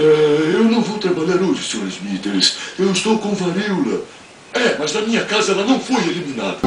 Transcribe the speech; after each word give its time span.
É, 0.00 0.54
eu 0.54 0.62
não 0.62 0.80
vou 0.80 0.96
trabalhar 0.98 1.42
hoje, 1.42 1.60
Sr. 1.60 1.88
Smithers. 1.88 2.56
Eu 2.78 2.92
estou 2.92 3.18
com 3.18 3.34
varíola. 3.34 4.02
É, 4.54 4.76
mas 4.78 4.94
na 4.94 5.00
minha 5.00 5.24
casa 5.24 5.50
ela 5.52 5.64
não 5.64 5.80
foi 5.80 6.00
eliminada. 6.04 6.58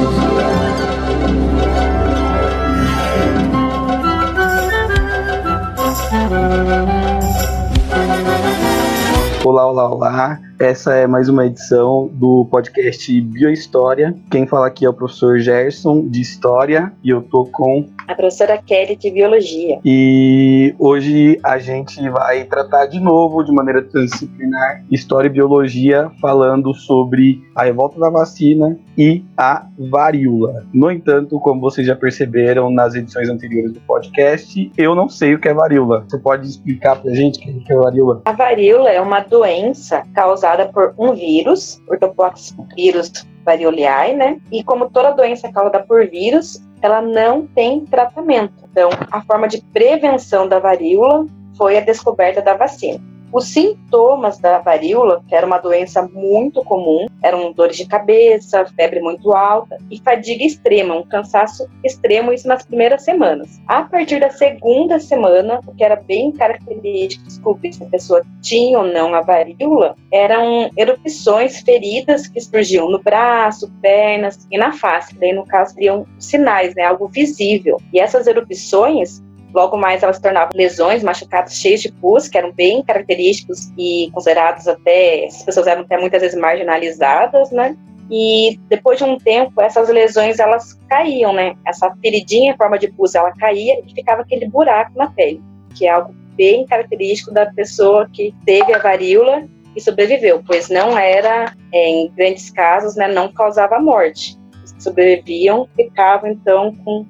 Olá, 9.42 9.66
olá, 9.66 9.88
olá. 9.88 10.51
Essa 10.62 10.94
é 10.94 11.08
mais 11.08 11.28
uma 11.28 11.44
edição 11.44 12.08
do 12.12 12.46
podcast 12.48 13.20
Biohistória. 13.20 14.14
Quem 14.30 14.46
fala 14.46 14.68
aqui 14.68 14.86
é 14.86 14.88
o 14.88 14.94
professor 14.94 15.40
Gerson, 15.40 16.06
de 16.06 16.20
História, 16.20 16.92
e 17.02 17.10
eu 17.10 17.20
tô 17.20 17.46
com 17.46 17.88
a 18.06 18.14
professora 18.14 18.56
Kelly 18.58 18.94
de 18.94 19.10
Biologia. 19.10 19.80
E 19.84 20.72
hoje 20.78 21.36
a 21.42 21.58
gente 21.58 22.08
vai 22.10 22.44
tratar 22.44 22.86
de 22.86 23.00
novo, 23.00 23.42
de 23.42 23.50
maneira 23.50 23.82
transdisciplinar, 23.82 24.84
História 24.88 25.26
e 25.26 25.32
Biologia, 25.32 26.12
falando 26.20 26.72
sobre 26.74 27.42
a 27.56 27.64
revolta 27.64 27.98
da 27.98 28.08
vacina 28.08 28.78
e 28.96 29.24
a 29.36 29.66
varíola. 29.90 30.64
No 30.72 30.92
entanto, 30.92 31.40
como 31.40 31.60
vocês 31.60 31.84
já 31.84 31.96
perceberam 31.96 32.70
nas 32.70 32.94
edições 32.94 33.28
anteriores 33.28 33.72
do 33.72 33.80
podcast, 33.80 34.70
eu 34.78 34.94
não 34.94 35.08
sei 35.08 35.34
o 35.34 35.40
que 35.40 35.48
é 35.48 35.54
varíola. 35.54 36.04
Você 36.08 36.18
pode 36.18 36.46
explicar 36.46 37.02
pra 37.02 37.12
gente 37.12 37.40
o 37.40 37.64
que 37.64 37.72
é 37.72 37.76
varíola? 37.76 38.22
A 38.24 38.32
varíola 38.32 38.90
é 38.90 39.00
uma 39.00 39.18
doença 39.18 40.04
causada 40.14 40.51
por 40.66 40.94
um 40.98 41.14
vírus, 41.14 41.82
ortopox 41.88 42.54
vírus 42.76 43.10
varioliae, 43.44 44.14
né? 44.14 44.40
E 44.50 44.62
como 44.62 44.90
toda 44.90 45.10
doença 45.12 45.50
causada 45.50 45.82
por 45.82 46.06
vírus, 46.08 46.62
ela 46.80 47.00
não 47.00 47.46
tem 47.46 47.84
tratamento. 47.84 48.54
Então, 48.70 48.90
a 49.10 49.20
forma 49.22 49.48
de 49.48 49.62
prevenção 49.72 50.48
da 50.48 50.58
varíola 50.58 51.26
foi 51.56 51.76
a 51.76 51.80
descoberta 51.80 52.40
da 52.40 52.54
vacina. 52.54 53.11
Os 53.32 53.48
sintomas 53.48 54.38
da 54.38 54.58
varíola, 54.58 55.22
que 55.26 55.34
era 55.34 55.46
uma 55.46 55.56
doença 55.56 56.02
muito 56.02 56.62
comum, 56.62 57.06
eram 57.22 57.50
dores 57.52 57.76
de 57.76 57.86
cabeça, 57.86 58.66
febre 58.76 59.00
muito 59.00 59.32
alta 59.32 59.78
e 59.90 59.98
fadiga 59.98 60.44
extrema, 60.44 60.94
um 60.94 61.02
cansaço 61.02 61.66
extremo, 61.82 62.32
isso 62.32 62.46
nas 62.46 62.62
primeiras 62.64 63.02
semanas. 63.02 63.58
A 63.66 63.82
partir 63.82 64.20
da 64.20 64.28
segunda 64.28 64.98
semana, 64.98 65.60
o 65.66 65.74
que 65.74 65.82
era 65.82 65.96
bem 65.96 66.30
característico, 66.30 67.24
descobrir 67.24 67.72
se 67.72 67.82
a 67.82 67.86
pessoa 67.86 68.22
tinha 68.42 68.78
ou 68.78 68.84
não 68.84 69.14
a 69.14 69.22
varíola, 69.22 69.96
eram 70.12 70.70
erupções, 70.76 71.60
feridas 71.60 72.26
que 72.28 72.40
surgiam 72.40 72.90
no 72.90 73.02
braço, 73.02 73.72
pernas 73.80 74.46
e 74.50 74.58
na 74.58 74.72
face. 74.72 75.18
Daí, 75.18 75.32
no 75.32 75.46
caso, 75.46 75.72
seriam 75.72 76.06
sinais, 76.18 76.74
né, 76.74 76.84
algo 76.84 77.08
visível. 77.08 77.78
E 77.92 77.98
essas 77.98 78.26
erupções 78.26 79.22
Logo 79.54 79.76
mais 79.76 80.02
elas 80.02 80.16
se 80.16 80.22
tornavam 80.22 80.50
lesões, 80.54 81.02
machucados 81.02 81.54
cheios 81.54 81.82
de 81.82 81.92
pus, 81.92 82.28
que 82.28 82.38
eram 82.38 82.52
bem 82.52 82.82
característicos 82.82 83.70
e 83.76 84.10
considerados 84.12 84.66
até, 84.66 85.24
essas 85.26 85.42
pessoas 85.42 85.66
eram 85.66 85.82
até 85.82 85.98
muitas 85.98 86.22
vezes 86.22 86.38
marginalizadas, 86.38 87.50
né? 87.50 87.76
E 88.10 88.58
depois 88.68 88.98
de 88.98 89.04
um 89.04 89.16
tempo, 89.18 89.60
essas 89.60 89.88
lesões 89.88 90.38
elas 90.38 90.78
caíam, 90.88 91.32
né? 91.32 91.54
Essa 91.66 91.94
feridinha 92.02 92.52
em 92.52 92.56
forma 92.56 92.78
de 92.78 92.90
pus, 92.92 93.14
ela 93.14 93.32
caía 93.32 93.80
e 93.80 93.94
ficava 93.94 94.22
aquele 94.22 94.48
buraco 94.48 94.92
na 94.96 95.10
pele, 95.10 95.42
que 95.74 95.86
é 95.86 95.90
algo 95.90 96.14
bem 96.34 96.66
característico 96.66 97.32
da 97.32 97.46
pessoa 97.46 98.08
que 98.10 98.34
teve 98.44 98.74
a 98.74 98.78
varíola 98.78 99.46
e 99.76 99.80
sobreviveu, 99.80 100.42
pois 100.46 100.68
não 100.68 100.98
era, 100.98 101.54
é, 101.72 101.88
em 101.88 102.10
grandes 102.10 102.50
casos, 102.50 102.96
né, 102.96 103.08
não 103.08 103.32
causava 103.32 103.78
morte. 103.78 104.36
Os 104.64 104.72
que 104.72 104.82
sobreviviam 104.82 105.66
ficavam, 105.74 106.30
então, 106.30 106.74
com 106.84 107.06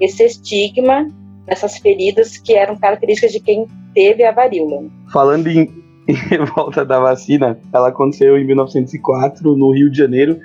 esse 0.00 0.24
estigma 0.24 1.08
nessas 1.46 1.78
feridas 1.78 2.36
que 2.38 2.54
eram 2.54 2.76
características 2.76 3.32
de 3.32 3.40
quem 3.40 3.66
teve 3.94 4.24
a 4.24 4.32
varíola. 4.32 4.84
Falando 5.12 5.48
em, 5.48 5.70
em 6.08 6.14
revolta 6.14 6.84
da 6.84 6.98
vacina, 6.98 7.58
ela 7.72 7.88
aconteceu 7.88 8.38
em 8.38 8.44
1904 8.44 9.56
no 9.56 9.72
Rio 9.72 9.90
de 9.90 9.98
Janeiro 9.98 10.38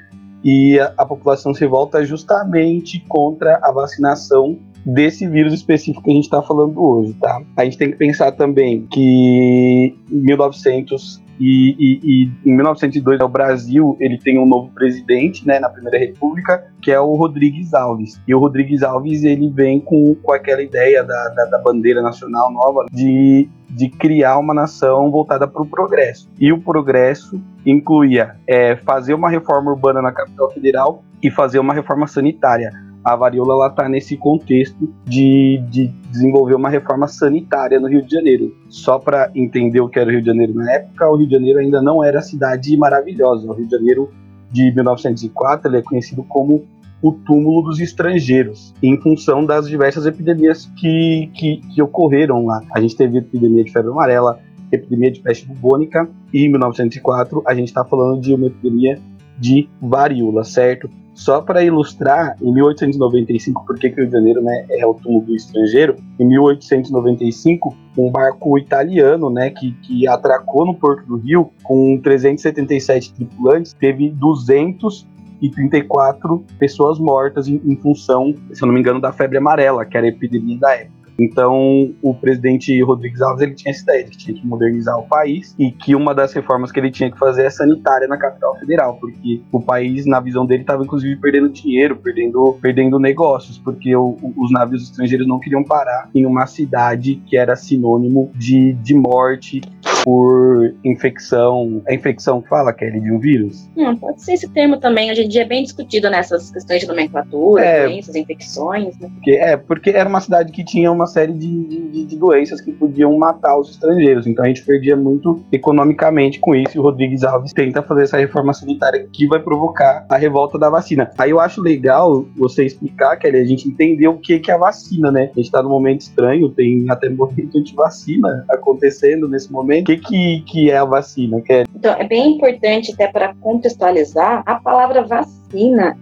e 0.44 0.80
a, 0.80 0.94
a 0.97 1.05
população 1.05 1.53
se 1.53 1.61
revolta 1.61 2.03
justamente 2.05 3.04
contra 3.08 3.59
a 3.61 3.71
vacinação 3.71 4.58
desse 4.86 5.27
vírus 5.27 5.54
específico 5.54 6.04
que 6.04 6.11
a 6.11 6.14
gente 6.14 6.23
está 6.23 6.42
falando 6.42 6.82
hoje, 6.82 7.14
tá? 7.14 7.42
A 7.58 7.65
gente 7.65 7.77
tem 7.77 7.92
que 7.92 7.98
pensar 7.98 8.32
também 8.32 8.88
que 8.88 9.93
em 10.09 10.15
1900 10.15 11.21
e, 11.39 11.76
e, 11.80 12.00
e, 12.04 12.50
em 12.50 12.55
1902 12.55 13.22
o 13.22 13.27
Brasil 13.27 13.98
ele 14.00 14.17
tem 14.17 14.38
um 14.38 14.45
novo 14.45 14.70
presidente, 14.72 15.48
né, 15.48 15.60
na 15.60 15.70
Primeira 15.70 15.98
República, 15.98 16.66
que 16.82 16.92
é 16.92 17.00
o 17.00 17.16
Rodrigues 17.16 17.73
Alves. 17.73 18.22
E 18.27 18.36
o 18.36 18.39
Rodrigues 18.39 18.83
Alves 18.83 19.23
ele 19.23 19.50
vem 19.50 19.80
com, 19.80 20.16
com 20.16 20.33
aquela 20.33 20.61
ideia 20.61 21.04
da, 21.04 21.30
da, 21.30 21.45
da 21.45 21.60
bandeira 21.60 22.02
nacional 22.02 22.52
nova 22.52 22.86
de, 22.92 23.48
de 23.70 23.89
criar 23.89 24.38
uma 24.38 24.54
nação 24.54 25.10
voltada 25.10 25.48
para 25.48 25.61
o 25.61 25.66
progresso. 25.66 26.30
E 26.39 26.52
o 26.52 26.60
progresso 26.60 27.42
incluía 27.66 28.36
é, 28.48 28.76
fazer 28.76 29.14
uma 29.14 29.30
reforma 29.30 29.71
urbana 29.71 30.02
na 30.02 30.11
capital 30.11 30.52
federal 30.52 31.04
e 31.21 31.30
fazer 31.30 31.60
uma 31.60 31.73
reforma 31.73 32.08
sanitária 32.08 32.71
a 33.04 33.15
varíola 33.15 33.67
está 33.67 33.87
nesse 33.87 34.17
contexto 34.17 34.93
de, 35.05 35.64
de, 35.70 35.87
desenvolver 36.11 36.55
uma 36.55 36.70
reforma 36.70 37.08
sanitária 37.08 37.80
no 37.80 37.87
Rio 37.87 38.05
de 38.05 38.11
Janeiro. 38.14 38.55
Só 38.67 38.99
para 38.99 39.32
entender 39.33 39.80
o 39.80 39.87
que 39.87 39.99
era 39.99 40.10
o 40.10 40.11
Rio 40.11 40.21
de 40.21 40.27
Janeiro 40.27 40.54
na 40.54 40.71
época, 40.71 41.09
o 41.09 41.15
Rio 41.15 41.27
de 41.27 41.33
Janeiro 41.33 41.59
ainda 41.59 41.82
não 41.82 42.04
era 42.04 42.20
a 42.20 42.21
cidade 42.21 42.76
maravilhosa. 42.77 43.48
O 43.49 43.54
Rio 43.54 43.65
de 43.65 43.71
Janeiro 43.71 44.11
de 44.52 44.73
1904 44.73 45.76
é 45.76 45.82
conhecido 45.82 46.23
como 46.23 46.65
o 47.02 47.11
túmulo 47.14 47.61
dos 47.61 47.80
estrangeiros, 47.80 48.73
em 48.83 48.99
função 48.99 49.45
das 49.45 49.67
diversas 49.67 50.05
epidemias 50.05 50.70
que, 50.77 51.32
que, 51.33 51.58
que 51.73 51.82
ocorreram 51.82 52.45
lá. 52.45 52.61
A 52.73 52.82
gente 52.82 52.95
teve 52.95 53.20
epidemia 53.20 53.64
de 53.64 53.71
febre 53.71 53.89
amarela, 53.89 54.39
epidemia 54.71 55.09
de 55.11 55.21
peste 55.21 55.48
bubônica, 55.48 56.09
e 56.33 56.45
em 56.45 56.49
1904 56.49 57.42
a 57.45 57.55
gente 57.55 57.70
está 57.70 57.86
falando 57.86 58.21
de 58.21 58.33
uma 58.33 58.48
epidemia 58.48 58.99
de 59.39 59.70
varíola, 59.82 60.43
certo? 60.43 60.89
Só 61.19 61.41
para 61.41 61.61
ilustrar, 61.61 62.37
em 62.41 62.53
1895, 62.53 63.65
porque 63.65 63.89
que 63.89 63.97
Rio 63.97 64.05
de 64.05 64.13
Janeiro 64.13 64.41
né, 64.41 64.65
é 64.69 64.85
o 64.85 64.93
túmulo 64.93 65.25
do 65.25 65.35
estrangeiro, 65.35 65.97
em 66.17 66.25
1895, 66.25 67.75
um 67.97 68.09
barco 68.09 68.57
italiano 68.57 69.29
né, 69.29 69.49
que, 69.49 69.73
que 69.81 70.08
atracou 70.08 70.65
no 70.65 70.73
Porto 70.73 71.05
do 71.05 71.17
Rio 71.17 71.52
com 71.61 71.99
377 72.02 73.15
tripulantes, 73.15 73.73
teve 73.73 74.11
234 74.11 76.45
pessoas 76.58 76.97
mortas 76.97 77.49
em, 77.49 77.61
em 77.65 77.75
função, 77.75 78.33
se 78.53 78.63
eu 78.63 78.67
não 78.67 78.73
me 78.73 78.79
engano, 78.79 79.02
da 79.02 79.11
febre 79.11 79.39
amarela, 79.39 79.85
que 79.85 79.97
era 79.97 80.05
a 80.05 80.09
epidemia 80.09 80.58
da 80.58 80.73
época. 80.73 80.98
Então, 81.19 81.93
o 82.02 82.13
presidente 82.13 82.81
Rodrigues 82.81 83.21
Alves 83.21 83.41
ele 83.41 83.53
tinha 83.53 83.71
essa 83.71 83.83
ideia 83.83 84.03
de 84.05 84.11
que 84.11 84.17
tinha 84.17 84.37
que 84.37 84.47
modernizar 84.47 84.97
o 84.97 85.07
país 85.07 85.53
e 85.59 85.71
que 85.71 85.95
uma 85.95 86.13
das 86.15 86.33
reformas 86.33 86.71
que 86.71 86.80
ele 86.80 86.91
tinha 86.91 87.11
que 87.11 87.17
fazer 87.17 87.43
é 87.45 87.49
sanitária 87.49 88.07
na 88.07 88.17
capital 88.17 88.57
federal, 88.57 88.97
porque 88.99 89.41
o 89.52 89.61
país, 89.61 90.05
na 90.05 90.19
visão 90.19 90.45
dele, 90.45 90.61
estava 90.61 90.83
inclusive 90.83 91.15
perdendo 91.17 91.49
dinheiro, 91.49 91.97
perdendo, 91.97 92.58
perdendo 92.61 92.99
negócios, 92.99 93.58
porque 93.58 93.95
o, 93.95 94.17
os 94.37 94.52
navios 94.52 94.83
estrangeiros 94.83 95.27
não 95.27 95.39
queriam 95.39 95.63
parar 95.63 96.09
em 96.15 96.25
uma 96.25 96.45
cidade 96.45 97.21
que 97.25 97.37
era 97.37 97.55
sinônimo 97.55 98.31
de, 98.35 98.73
de 98.73 98.93
morte 98.93 99.61
por 100.09 100.73
infecção. 100.83 101.83
É 101.87 101.93
infecção 101.93 102.42
que 102.42 102.49
fala, 102.49 102.73
Kelly, 102.73 102.99
de 102.99 103.11
um 103.11 103.20
vírus? 103.20 103.70
Não, 103.77 103.95
pode 103.95 104.23
ser 104.23 104.33
esse 104.33 104.49
termo 104.49 104.80
também. 104.80 105.11
Hoje 105.11 105.21
em 105.21 105.27
dia 105.27 105.43
é 105.43 105.45
bem 105.45 105.61
discutido 105.61 106.09
nessas 106.09 106.49
questões 106.49 106.81
de 106.81 106.87
nomenclatura, 106.87 107.64
é, 107.64 107.86
doenças, 107.86 108.15
infecções. 108.15 108.97
Né? 108.97 109.08
Porque, 109.14 109.31
é, 109.33 109.55
porque 109.55 109.92
era 109.92 110.09
uma 110.09 110.20
cidade 110.20 110.52
que 110.52 110.65
tinha 110.65 110.92
uma 110.92 111.05
série 111.05 111.33
de, 111.33 111.92
de, 111.92 112.05
de, 112.08 112.17
doenças 112.17 112.59
que 112.59 112.71
podiam 112.71 113.15
matar 113.20 113.55
os 113.59 113.70
estrangeiros. 113.70 114.25
Então 114.25 114.43
a 114.43 114.47
gente 114.47 114.65
perdia 114.65 114.95
muito 114.95 115.43
economicamente 115.52 116.39
com 116.39 116.55
isso. 116.55 116.76
E 116.76 116.80
o 116.80 116.81
Rodrigues 116.81 117.23
Alves 117.23 117.53
tenta 117.53 117.83
fazer 117.83 118.02
essa 118.02 118.17
reforma 118.17 118.52
sanitária 118.52 119.08
que 119.14 119.27
vai 119.27 119.39
provocar 119.39 120.08
a 120.09 120.17
revolta 120.17 120.58
da 120.58 120.71
vacina. 120.71 121.11
Aí 121.20 121.30
eu 121.30 121.39
acho 121.39 121.61
legal 121.61 122.26
você 122.36 122.65
explicar, 122.65 123.15
Kelly, 123.17 123.37
a 123.37 123.45
gente 123.45 123.70
entender 123.70 124.08
o 124.08 124.17
que, 124.17 124.39
que 124.39 124.49
é 124.49 124.55
a 124.55 124.58
vacina, 124.58 125.11
né? 125.11 125.30
A 125.36 125.39
gente 125.39 125.52
tá 125.52 125.61
num 125.61 125.70
momento 125.70 126.02
estranho, 126.02 126.49
tem 126.49 126.89
até 126.89 127.09
movimento 127.09 127.59
anti-vacina 127.59 128.44
acontecendo 128.50 129.27
nesse 129.27 129.51
momento 129.51 129.86
que, 129.86 129.99
que, 130.00 130.41
que 130.41 130.71
é 130.71 130.77
a 130.77 130.85
vacina, 130.85 131.41
Kelly? 131.41 131.68
Então, 131.75 131.94
é 131.94 132.03
bem 132.03 132.35
importante, 132.35 132.91
até 132.91 133.07
para 133.07 133.33
contextualizar, 133.35 134.44
a 134.45 134.56
palavra 134.56 135.03
vacina, 135.03 135.38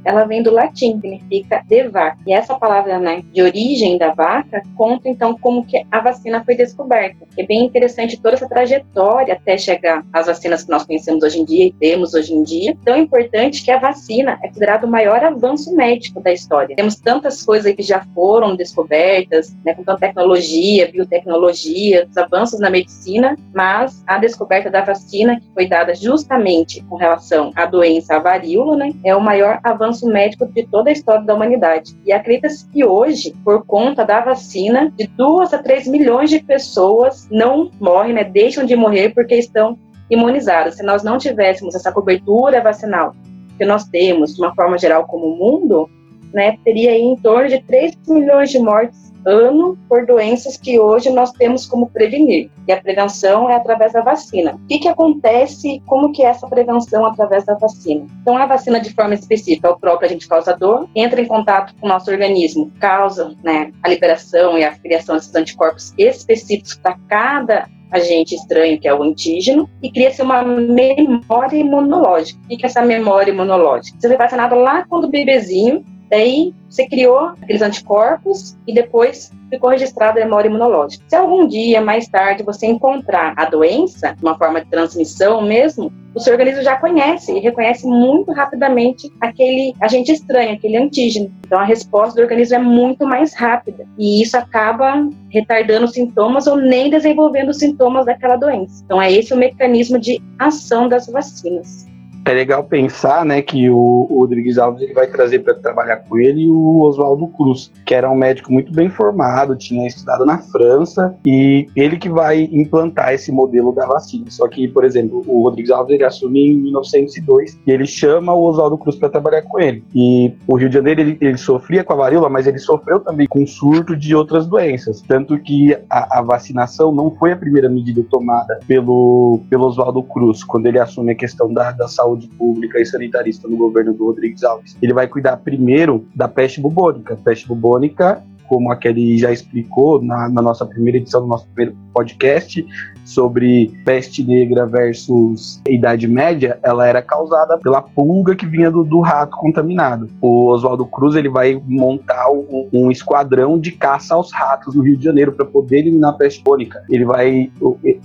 ela 0.04 0.26
vem 0.26 0.44
do 0.44 0.52
latim, 0.52 1.00
significa 1.00 1.64
de 1.68 1.88
vaca. 1.88 2.18
E 2.26 2.34
essa 2.34 2.56
palavra, 2.56 3.00
né, 3.00 3.24
de 3.34 3.42
origem 3.42 3.98
da 3.98 4.14
vaca, 4.14 4.62
conta 4.76 5.10
então 5.10 5.38
como 5.38 5.66
que 5.66 5.86
a 5.92 6.00
vacina 6.00 6.44
foi 6.44 6.56
descoberta. 6.56 7.26
É 7.38 7.44
bem 7.44 7.66
interessante 7.66 8.20
toda 8.22 8.36
essa 8.36 8.48
trajetória 8.48 9.34
até 9.34 9.58
chegar 9.58 10.04
às 10.12 10.28
vacinas 10.28 10.64
que 10.64 10.72
nós 10.72 10.86
conhecemos 10.86 11.24
hoje 11.24 11.40
em 11.40 11.46
dia 11.46 11.66
e 11.66 11.74
temos 11.74 12.14
hoje 12.14 12.34
em 12.34 12.44
dia. 12.44 12.76
Tão 12.84 12.98
importante 12.98 13.64
que 13.64 13.72
a 13.72 13.80
vacina 13.80 14.38
é 14.44 14.48
considerado 14.48 14.84
o 14.84 14.88
maior 14.88 15.24
avanço 15.24 15.74
médico 15.76 16.22
da 16.22 16.32
história. 16.32 16.76
Temos 16.76 16.96
tantas 16.96 17.44
coisas 17.44 17.74
que 17.74 17.84
já 17.84 18.06
foram 18.14 18.56
descobertas, 18.56 19.56
né, 19.64 19.74
com 19.74 19.84
tanta 19.84 20.08
tecnologia, 20.08 20.92
biotecnologia, 20.92 22.08
os 22.10 22.18
avanços 22.18 22.60
na 22.60 22.70
medicina, 22.70 23.38
mas 23.54 24.04
a 24.08 24.18
descoberta 24.18 24.70
da 24.70 24.82
vacina, 24.82 25.40
que 25.40 25.48
foi 25.54 25.68
dada 25.68 25.94
justamente 25.96 26.84
com 26.84 26.96
relação 26.96 27.52
à 27.56 27.66
doença, 27.66 28.20
varíola, 28.20 28.76
né, 28.78 28.92
é 29.04 29.16
o 29.16 29.22
maior 29.22 29.37
avanço 29.64 30.08
médico 30.08 30.46
de 30.48 30.66
toda 30.66 30.90
a 30.90 30.94
história 30.94 31.24
da 31.24 31.34
humanidade. 31.34 31.96
E 32.06 32.12
acredita-se 32.12 32.68
que 32.70 32.84
hoje, 32.84 33.34
por 33.44 33.66
conta 33.66 34.04
da 34.04 34.22
vacina, 34.22 34.92
de 34.98 35.08
2 35.08 35.54
a 35.54 35.58
3 35.58 35.88
milhões 35.88 36.30
de 36.30 36.40
pessoas 36.40 37.28
não 37.30 37.72
morrem, 37.80 38.14
né, 38.14 38.24
deixam 38.24 38.66
de 38.66 38.76
morrer 38.76 39.10
porque 39.10 39.36
estão 39.36 39.78
imunizadas. 40.10 40.76
Se 40.76 40.84
nós 40.84 41.04
não 41.04 41.18
tivéssemos 41.18 41.76
essa 41.76 41.92
cobertura 41.92 42.62
vacinal 42.62 43.16
que 43.58 43.66
nós 43.66 43.86
temos, 43.86 44.36
de 44.36 44.42
uma 44.42 44.54
forma 44.54 44.78
geral, 44.78 45.06
como 45.06 45.36
mundo, 45.36 45.90
né, 46.34 46.58
teria 46.64 46.98
em 46.98 47.16
torno 47.16 47.50
de 47.50 47.62
3 47.64 47.98
milhões 48.08 48.50
de 48.52 48.60
mortes 48.60 49.07
ano 49.28 49.78
por 49.90 50.06
doenças 50.06 50.56
que 50.58 50.80
hoje 50.80 51.10
nós 51.10 51.32
temos 51.34 51.66
como 51.66 51.90
prevenir. 51.90 52.50
E 52.68 52.72
a 52.72 52.82
prevenção 52.82 53.50
é 53.50 53.56
através 53.56 53.94
da 53.94 54.02
vacina. 54.02 54.56
O 54.56 54.68
que, 54.68 54.80
que 54.80 54.88
acontece? 54.88 55.82
Como 55.86 56.12
que 56.12 56.24
é 56.24 56.28
essa 56.28 56.48
prevenção 56.48 57.06
através 57.06 57.46
da 57.46 57.56
vacina? 57.56 58.06
Então, 58.22 58.38
a 58.38 58.46
vacina 58.46 58.80
de 58.80 58.94
forma 58.94 59.14
específica, 59.14 59.72
o 59.72 59.80
próprio 59.80 60.08
agente 60.08 60.28
causador, 60.28 60.88
entra 60.96 61.22
em 61.22 61.26
contato 61.26 61.76
com 61.80 61.86
o 61.86 61.90
nosso 61.90 62.10
organismo, 62.10 62.72
causa 62.80 63.36
né, 63.44 63.72
a 63.84 63.90
liberação 63.90 64.58
e 64.58 64.64
a 64.64 64.72
criação 64.72 65.16
desses 65.16 65.36
anticorpos 65.36 65.94
específicos 65.98 66.76
para 66.76 66.98
cada 67.08 67.68
agente 67.92 68.36
estranho, 68.36 68.80
que 68.80 68.88
é 68.88 68.94
o 68.94 69.02
antígeno, 69.02 69.70
e 69.82 69.92
cria-se 69.92 70.22
uma 70.22 70.44
memória 70.44 71.58
imunológica. 71.58 72.40
O 72.44 72.48
que 72.48 72.64
é 72.64 72.66
essa 72.66 72.82
memória 72.82 73.32
imunológica? 73.32 73.98
Você 74.00 74.08
foi 74.08 74.18
vacinado 74.18 74.56
lá 74.56 74.86
quando 74.88 75.08
bebezinho, 75.08 75.86
Daí 76.10 76.54
você 76.70 76.88
criou 76.88 77.20
aqueles 77.42 77.62
anticorpos 77.62 78.58
e 78.68 78.74
depois 78.74 79.32
ficou 79.50 79.70
registrada 79.70 80.20
a 80.20 80.24
memória 80.24 80.50
imunológica. 80.50 81.04
Se 81.08 81.16
algum 81.16 81.48
dia, 81.48 81.82
mais 81.82 82.08
tarde, 82.08 82.44
você 82.44 82.66
encontrar 82.66 83.34
a 83.38 83.46
doença, 83.46 84.16
uma 84.22 84.38
forma 84.38 84.62
de 84.62 84.70
transmissão 84.70 85.42
mesmo, 85.42 85.92
o 86.14 86.20
seu 86.20 86.34
organismo 86.34 86.64
já 86.64 86.76
conhece 86.76 87.32
e 87.32 87.40
reconhece 87.40 87.86
muito 87.86 88.32
rapidamente 88.32 89.12
aquele 89.22 89.74
agente 89.80 90.12
estranho, 90.12 90.54
aquele 90.54 90.78
antígeno. 90.78 91.32
Então 91.46 91.60
a 91.60 91.64
resposta 91.64 92.16
do 92.16 92.24
organismo 92.24 92.56
é 92.56 92.60
muito 92.60 93.06
mais 93.06 93.36
rápida 93.36 93.86
e 93.98 94.22
isso 94.22 94.36
acaba 94.36 95.08
retardando 95.30 95.88
sintomas 95.88 96.48
ou 96.48 96.58
nem 96.58 96.90
desenvolvendo 96.90 97.50
os 97.50 97.60
sintomas 97.60 98.06
daquela 98.06 98.36
doença. 98.36 98.82
Então 98.84 99.02
é 99.02 99.12
esse 99.12 99.34
o 99.34 99.38
mecanismo 99.38 100.00
de 100.00 100.22
ação 100.40 100.90
das 100.90 101.08
vacinas 101.08 101.88
é 102.32 102.34
legal 102.34 102.64
pensar, 102.64 103.26
né, 103.26 103.42
que 103.42 103.70
o, 103.70 104.08
o 104.10 104.20
Rodrigues 104.20 104.58
Alves 104.58 104.82
ele 104.82 104.94
vai 104.94 105.08
trazer 105.08 105.40
para 105.40 105.54
trabalhar 105.54 105.98
com 105.98 106.18
ele 106.18 106.50
o 106.50 106.82
Oswaldo 106.82 107.28
Cruz, 107.28 107.72
que 107.86 107.94
era 107.94 108.10
um 108.10 108.16
médico 108.16 108.52
muito 108.52 108.72
bem 108.74 108.90
formado, 108.90 109.56
tinha 109.56 109.88
estudado 109.88 110.26
na 110.26 110.38
França 110.38 111.16
e 111.26 111.68
ele 111.76 111.98
que 111.98 112.10
vai 112.10 112.50
implantar 112.52 113.14
esse 113.14 113.32
modelo 113.32 113.74
da 113.74 113.86
vacina. 113.86 114.26
Só 114.30 114.48
que, 114.48 114.68
por 114.68 114.84
exemplo, 114.84 115.24
o 115.28 115.44
Rodrigues 115.44 115.72
Alves 115.72 115.94
ele 115.94 116.04
assume 116.04 116.52
em 116.52 116.58
1902 116.58 117.60
e 117.66 117.72
ele 117.72 117.86
chama 117.86 118.34
o 118.34 118.44
Oswaldo 118.44 118.78
Cruz 118.78 118.96
para 118.96 119.10
trabalhar 119.10 119.44
com 119.44 119.60
ele. 119.60 119.84
E 119.96 120.34
o 120.48 120.56
Rio 120.56 120.70
de 120.70 120.76
Janeiro 120.76 121.02
ele, 121.02 121.18
ele, 121.22 121.38
sofria 121.38 121.84
com 121.84 121.94
a 121.94 121.98
varíola, 121.98 122.30
mas 122.30 122.48
ele 122.48 122.60
sofreu 122.60 123.00
também 123.00 123.28
com 123.28 123.46
surto 123.46 123.96
de 123.96 124.16
outras 124.16 124.48
doenças, 124.48 125.02
tanto 125.02 125.38
que 125.40 125.78
a, 125.90 126.20
a 126.20 126.22
vacinação 126.22 126.92
não 126.92 127.12
foi 127.12 127.32
a 127.32 127.38
primeira 127.38 127.70
medida 127.70 128.04
tomada 128.10 128.60
pelo 128.68 129.40
pelo 129.50 129.66
Oswaldo 129.66 130.04
Cruz 130.04 130.44
quando 130.44 130.66
ele 130.66 130.80
assume 130.80 131.12
a 131.12 131.16
questão 131.16 131.52
da, 131.54 131.72
da 131.72 131.88
saúde 131.88 132.17
saúde 132.18 132.28
pública 132.30 132.80
e 132.80 132.86
sanitarista 132.86 133.48
no 133.48 133.56
governo 133.56 133.94
do 133.94 134.06
Rodrigues 134.06 134.44
Alves. 134.44 134.76
Ele 134.82 134.94
vai 134.94 135.08
cuidar 135.08 135.38
primeiro 135.38 136.06
da 136.16 136.28
peste 136.28 136.60
bubônica. 136.60 137.16
Peste 137.16 137.48
bubônica 137.48 138.24
como 138.48 138.72
a 138.72 138.76
Kelly 138.76 139.18
já 139.18 139.32
explicou 139.32 140.02
na, 140.02 140.30
na, 140.30 140.42
nossa 140.42 140.66
primeira 140.66 140.98
edição 140.98 141.22
do 141.22 141.28
nosso 141.28 141.46
primeiro 141.48 141.78
podcast 141.94 142.66
sobre 143.06 143.72
peste 143.86 144.24
negra 144.24 144.66
versus 144.66 145.62
idade 145.68 146.08
média, 146.08 146.60
ela 146.62 146.86
era 146.86 147.02
causada 147.02 147.58
pela 147.58 147.82
pulga 147.82 148.36
que 148.36 148.46
vinha 148.46 148.70
do, 148.70 148.84
do 148.84 149.00
rato 149.00 149.38
contaminado. 149.38 150.10
O 150.22 150.48
Oswaldo 150.48 150.86
Cruz 150.86 151.16
ele 151.16 151.30
vai 151.30 151.62
montar 151.66 152.30
um, 152.30 152.68
um, 152.74 152.92
esquadrão 152.92 153.58
de 153.58 153.72
caça 153.72 154.14
aos 154.14 154.32
ratos 154.34 154.76
no 154.76 154.84
Rio 154.84 154.98
de 154.98 155.04
Janeiro 155.04 155.32
para 155.32 155.46
poder 155.46 155.80
eliminar 155.80 156.12
a 156.12 156.14
peste 156.14 156.44
bubônica. 156.44 156.84
Ele 156.90 157.06
vai, 157.06 157.52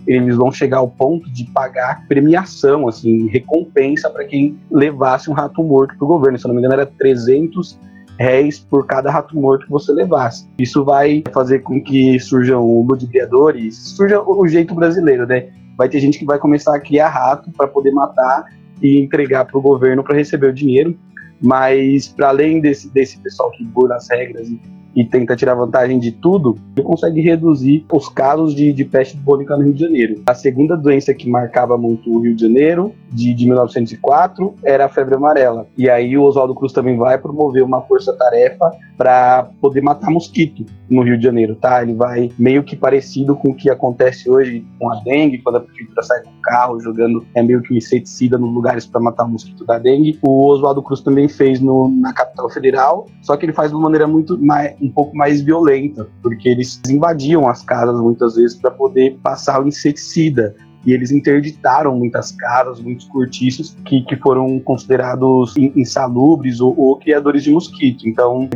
eles 0.07 0.37
vão 0.37 0.53
chegar 0.53 0.79
ao 0.79 0.89
ponto 0.89 1.31
de 1.33 1.45
pagar 1.51 2.07
premiação, 2.07 2.89
assim, 2.89 3.27
recompensa 3.29 4.09
para 4.09 4.25
quem 4.25 4.59
levasse 4.71 5.31
um 5.31 5.33
rato 5.33 5.63
morto 5.63 5.97
para 5.97 6.05
o 6.05 6.09
governo. 6.09 6.39
Se 6.39 6.45
eu 6.45 6.49
não 6.49 6.55
me 6.55 6.61
engano, 6.61 6.75
era 6.75 6.87
300 6.87 7.79
réis 8.23 8.61
por 8.61 8.87
cada 8.87 9.11
rato 9.11 9.37
morto 9.37 9.67
que 9.67 9.73
você 9.73 9.93
levasse. 9.93 10.49
Isso 10.59 10.85
vai 10.85 11.25
fazer 11.33 11.59
com 11.59 11.83
que 11.83 12.21
surjam 12.21 12.65
ludibriadores, 12.83 13.77
surja 13.97 14.23
o 14.23 14.47
jeito 14.47 14.75
brasileiro, 14.75 15.27
né? 15.27 15.49
Vai 15.77 15.89
ter 15.89 15.99
gente 15.99 16.19
que 16.19 16.25
vai 16.25 16.39
começar 16.39 16.77
a 16.77 16.81
criar 16.81 17.09
rato 17.09 17.51
para 17.51 17.67
poder 17.67 17.91
matar 17.91 18.45
e 18.81 19.01
entregar 19.01 19.45
para 19.45 19.59
o 19.59 19.63
governo 19.63 20.05
para 20.05 20.17
receber 20.17 20.49
o 20.49 20.53
dinheiro. 20.53 20.97
Mas, 21.41 22.09
para 22.09 22.29
além 22.29 22.61
desse, 22.61 22.89
desse 22.93 23.19
pessoal 23.19 23.51
que 23.51 23.65
burla 23.65 23.97
as 23.97 24.09
regras 24.09 24.49
e 24.49 24.61
e 24.95 25.05
tenta 25.05 25.37
tirar 25.37 25.55
vantagem 25.55 25.99
de 25.99 26.13
tudo, 26.13 26.59
ele 26.77 26.85
consegue 26.85 27.21
reduzir 27.21 27.85
os 27.93 28.09
casos 28.09 28.55
de, 28.55 28.73
de 28.73 28.85
peste 28.85 29.17
bubônica 29.17 29.57
no 29.57 29.65
Rio 29.65 29.75
de 29.75 29.81
Janeiro. 29.81 30.23
A 30.27 30.35
segunda 30.35 30.77
doença 30.77 31.15
que 31.15 31.29
marcava 31.29 31.77
muito 31.79 32.13
o 32.13 32.21
Rio 32.21 32.35
de 32.35 32.43
Janeiro, 32.43 32.93
de, 33.11 33.33
de 33.35 33.47
1904, 33.47 34.55
era 34.65 34.87
a 34.87 34.89
febre 34.89 35.15
amarela. 35.15 35.67
E 35.77 35.89
aí 35.89 36.17
o 36.17 36.23
Oswaldo 36.23 36.55
Cruz 36.55 36.73
também 36.73 36.97
vai 36.97 37.19
promover 37.19 37.63
uma 37.63 37.83
força-tarefa 37.83 38.73
para 38.97 39.51
poder 39.61 39.81
matar 39.81 40.11
mosquito 40.11 40.65
no 40.89 41.03
Rio 41.03 41.17
de 41.17 41.25
Janeiro, 41.25 41.57
tá? 41.57 41.83
Ele 41.83 41.95
vai 41.95 42.31
meio 42.39 42.63
que 42.63 42.77
parecido 42.77 43.35
com 43.35 43.51
o 43.51 43.55
que 43.55 43.71
acontece 43.71 44.31
hoje 44.31 44.65
com 44.79 44.91
a 44.93 44.97
dengue, 45.01 45.39
quando 45.39 45.57
a 45.57 45.61
prefeitura 45.61 46.03
sai 46.03 46.23
com 46.23 46.31
carro 46.43 46.81
jogando 46.81 47.25
é 47.35 47.43
meio 47.43 47.63
que 47.63 47.73
um 47.73 47.77
inseticida 47.77 48.37
nos 48.37 48.53
lugares 48.53 48.85
para 48.85 49.01
matar 49.01 49.25
o 49.25 49.29
mosquito 49.29 49.65
da 49.65 49.79
dengue. 49.79 50.19
O 50.23 50.47
Oswaldo 50.49 50.83
Cruz 50.83 51.01
também 51.01 51.29
fez 51.29 51.61
no, 51.61 51.89
na 51.89 52.13
capital 52.13 52.51
federal, 52.51 53.07
só 53.23 53.37
que 53.37 53.47
ele 53.47 53.53
faz 53.53 53.71
de 53.71 53.77
uma 53.77 53.85
maneira 53.85 54.07
muito 54.07 54.39
mais 54.39 54.75
um 54.83 54.91
pouco 54.91 55.17
mais 55.17 55.41
violenta, 55.41 56.09
porque 56.23 56.49
eles 56.49 56.81
invadiam 56.89 57.49
as 57.49 57.63
casas 57.63 58.01
muitas 58.01 58.35
vezes 58.35 58.57
para 58.57 58.71
poder 58.71 59.19
passar 59.23 59.63
o 59.63 59.69
inseticida 59.69 60.55
e 60.85 60.93
eles 60.93 61.13
interditaram 61.13 61.97
muitas 61.97 62.33
casas, 62.33 62.81
muitos 62.81 63.07
cortiços 63.07 63.77
que, 63.85 64.03
que 64.03 64.17
foram 64.17 64.59
considerados 64.59 65.57
insalubres 65.57 66.61
ou, 66.61 66.75
ou, 66.77 66.97
criadores 66.97 67.45
de 67.45 67.53
mosquito. 67.53 68.09
Então, 68.09 68.49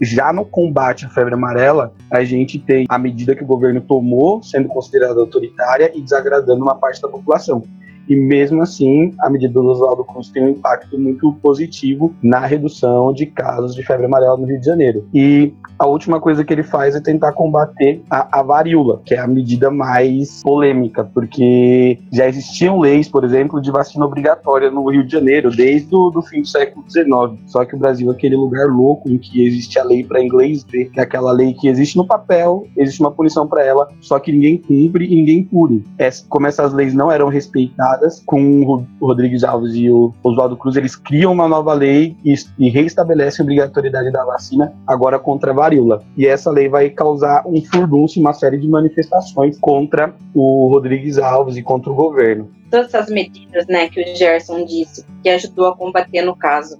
já 0.00 0.32
no 0.32 0.44
combate 0.44 1.04
à 1.04 1.08
febre 1.08 1.34
amarela, 1.34 1.92
a 2.10 2.22
gente 2.22 2.58
tem 2.58 2.86
a 2.88 2.98
medida 2.98 3.34
que 3.34 3.42
o 3.42 3.46
governo 3.46 3.80
tomou, 3.80 4.42
sendo 4.42 4.68
considerada 4.68 5.20
autoritária 5.20 5.90
e 5.94 6.00
desagradando 6.00 6.62
uma 6.62 6.76
parte 6.76 7.02
da 7.02 7.08
população. 7.08 7.64
E 8.08 8.16
mesmo 8.16 8.62
assim, 8.62 9.12
a 9.20 9.30
medida 9.30 9.52
do 9.52 9.66
Oswaldo 9.66 10.04
Cruz 10.04 10.28
tem 10.28 10.44
um 10.44 10.50
impacto 10.50 10.98
muito 10.98 11.32
positivo 11.42 12.14
na 12.22 12.40
redução 12.46 13.12
de 13.12 13.26
casos 13.26 13.74
de 13.74 13.82
febre 13.82 14.06
amarela 14.06 14.36
no 14.36 14.46
Rio 14.46 14.60
de 14.60 14.66
Janeiro. 14.66 15.06
E 15.14 15.52
a 15.78 15.86
última 15.86 16.20
coisa 16.20 16.44
que 16.44 16.52
ele 16.52 16.62
faz 16.62 16.94
é 16.94 17.00
tentar 17.00 17.32
combater 17.32 18.02
a, 18.08 18.40
a 18.40 18.42
varíola, 18.42 19.00
que 19.04 19.14
é 19.14 19.18
a 19.18 19.26
medida 19.26 19.70
mais 19.70 20.42
polêmica, 20.42 21.04
porque 21.04 21.98
já 22.12 22.28
existiam 22.28 22.78
leis, 22.78 23.08
por 23.08 23.24
exemplo, 23.24 23.60
de 23.60 23.70
vacina 23.70 24.04
obrigatória 24.04 24.70
no 24.70 24.88
Rio 24.88 25.04
de 25.04 25.12
Janeiro 25.12 25.50
desde 25.50 25.94
o 25.94 26.10
do 26.10 26.22
fim 26.22 26.42
do 26.42 26.46
século 26.48 26.84
XIX. 26.88 27.40
Só 27.46 27.64
que 27.64 27.74
o 27.74 27.78
Brasil 27.78 28.10
é 28.10 28.14
aquele 28.14 28.36
lugar 28.36 28.68
louco 28.68 29.10
em 29.10 29.18
que 29.18 29.44
existe 29.44 29.78
a 29.78 29.84
lei 29.84 30.04
para 30.04 30.22
inglês 30.22 30.64
ver, 30.64 30.90
que 30.90 31.00
é 31.00 31.02
aquela 31.02 31.32
lei 31.32 31.52
que 31.52 31.68
existe 31.68 31.96
no 31.96 32.06
papel, 32.06 32.66
existe 32.76 33.00
uma 33.00 33.10
punição 33.10 33.46
para 33.46 33.64
ela, 33.64 33.88
só 34.00 34.18
que 34.18 34.30
ninguém 34.30 34.58
cumpre 34.58 35.06
e 35.06 35.16
ninguém 35.16 35.42
pune. 35.42 35.84
É, 35.98 36.08
como 36.28 36.46
essas 36.46 36.72
leis 36.72 36.94
não 36.94 37.10
eram 37.10 37.28
respeitadas, 37.28 37.91
com 38.24 38.86
o 39.00 39.06
Rodrigues 39.06 39.44
Alves 39.44 39.74
e 39.74 39.90
o 39.90 40.12
Oswaldo 40.22 40.56
Cruz, 40.56 40.76
eles 40.76 40.96
criam 40.96 41.32
uma 41.32 41.48
nova 41.48 41.72
lei 41.74 42.16
e, 42.24 42.34
e 42.58 42.68
reestabelecem 42.68 43.42
a 43.42 43.44
obrigatoriedade 43.44 44.10
da 44.10 44.24
vacina 44.24 44.72
agora 44.86 45.18
contra 45.18 45.50
a 45.52 45.54
varíola. 45.54 46.02
E 46.16 46.26
essa 46.26 46.50
lei 46.50 46.68
vai 46.68 46.90
causar 46.90 47.44
um 47.46 47.62
furdunço, 47.62 48.20
uma 48.20 48.32
série 48.32 48.58
de 48.58 48.68
manifestações 48.68 49.58
contra 49.58 50.14
o 50.34 50.68
Rodrigues 50.68 51.18
Alves 51.18 51.56
e 51.56 51.62
contra 51.62 51.90
o 51.90 51.94
governo. 51.94 52.50
Todas 52.70 52.94
essas 52.94 53.10
medidas 53.10 53.66
né, 53.66 53.88
que 53.88 54.00
o 54.00 54.16
Gerson 54.16 54.64
disse, 54.64 55.04
que 55.22 55.28
ajudou 55.28 55.68
a 55.68 55.76
combater, 55.76 56.22
no 56.22 56.34
caso, 56.34 56.78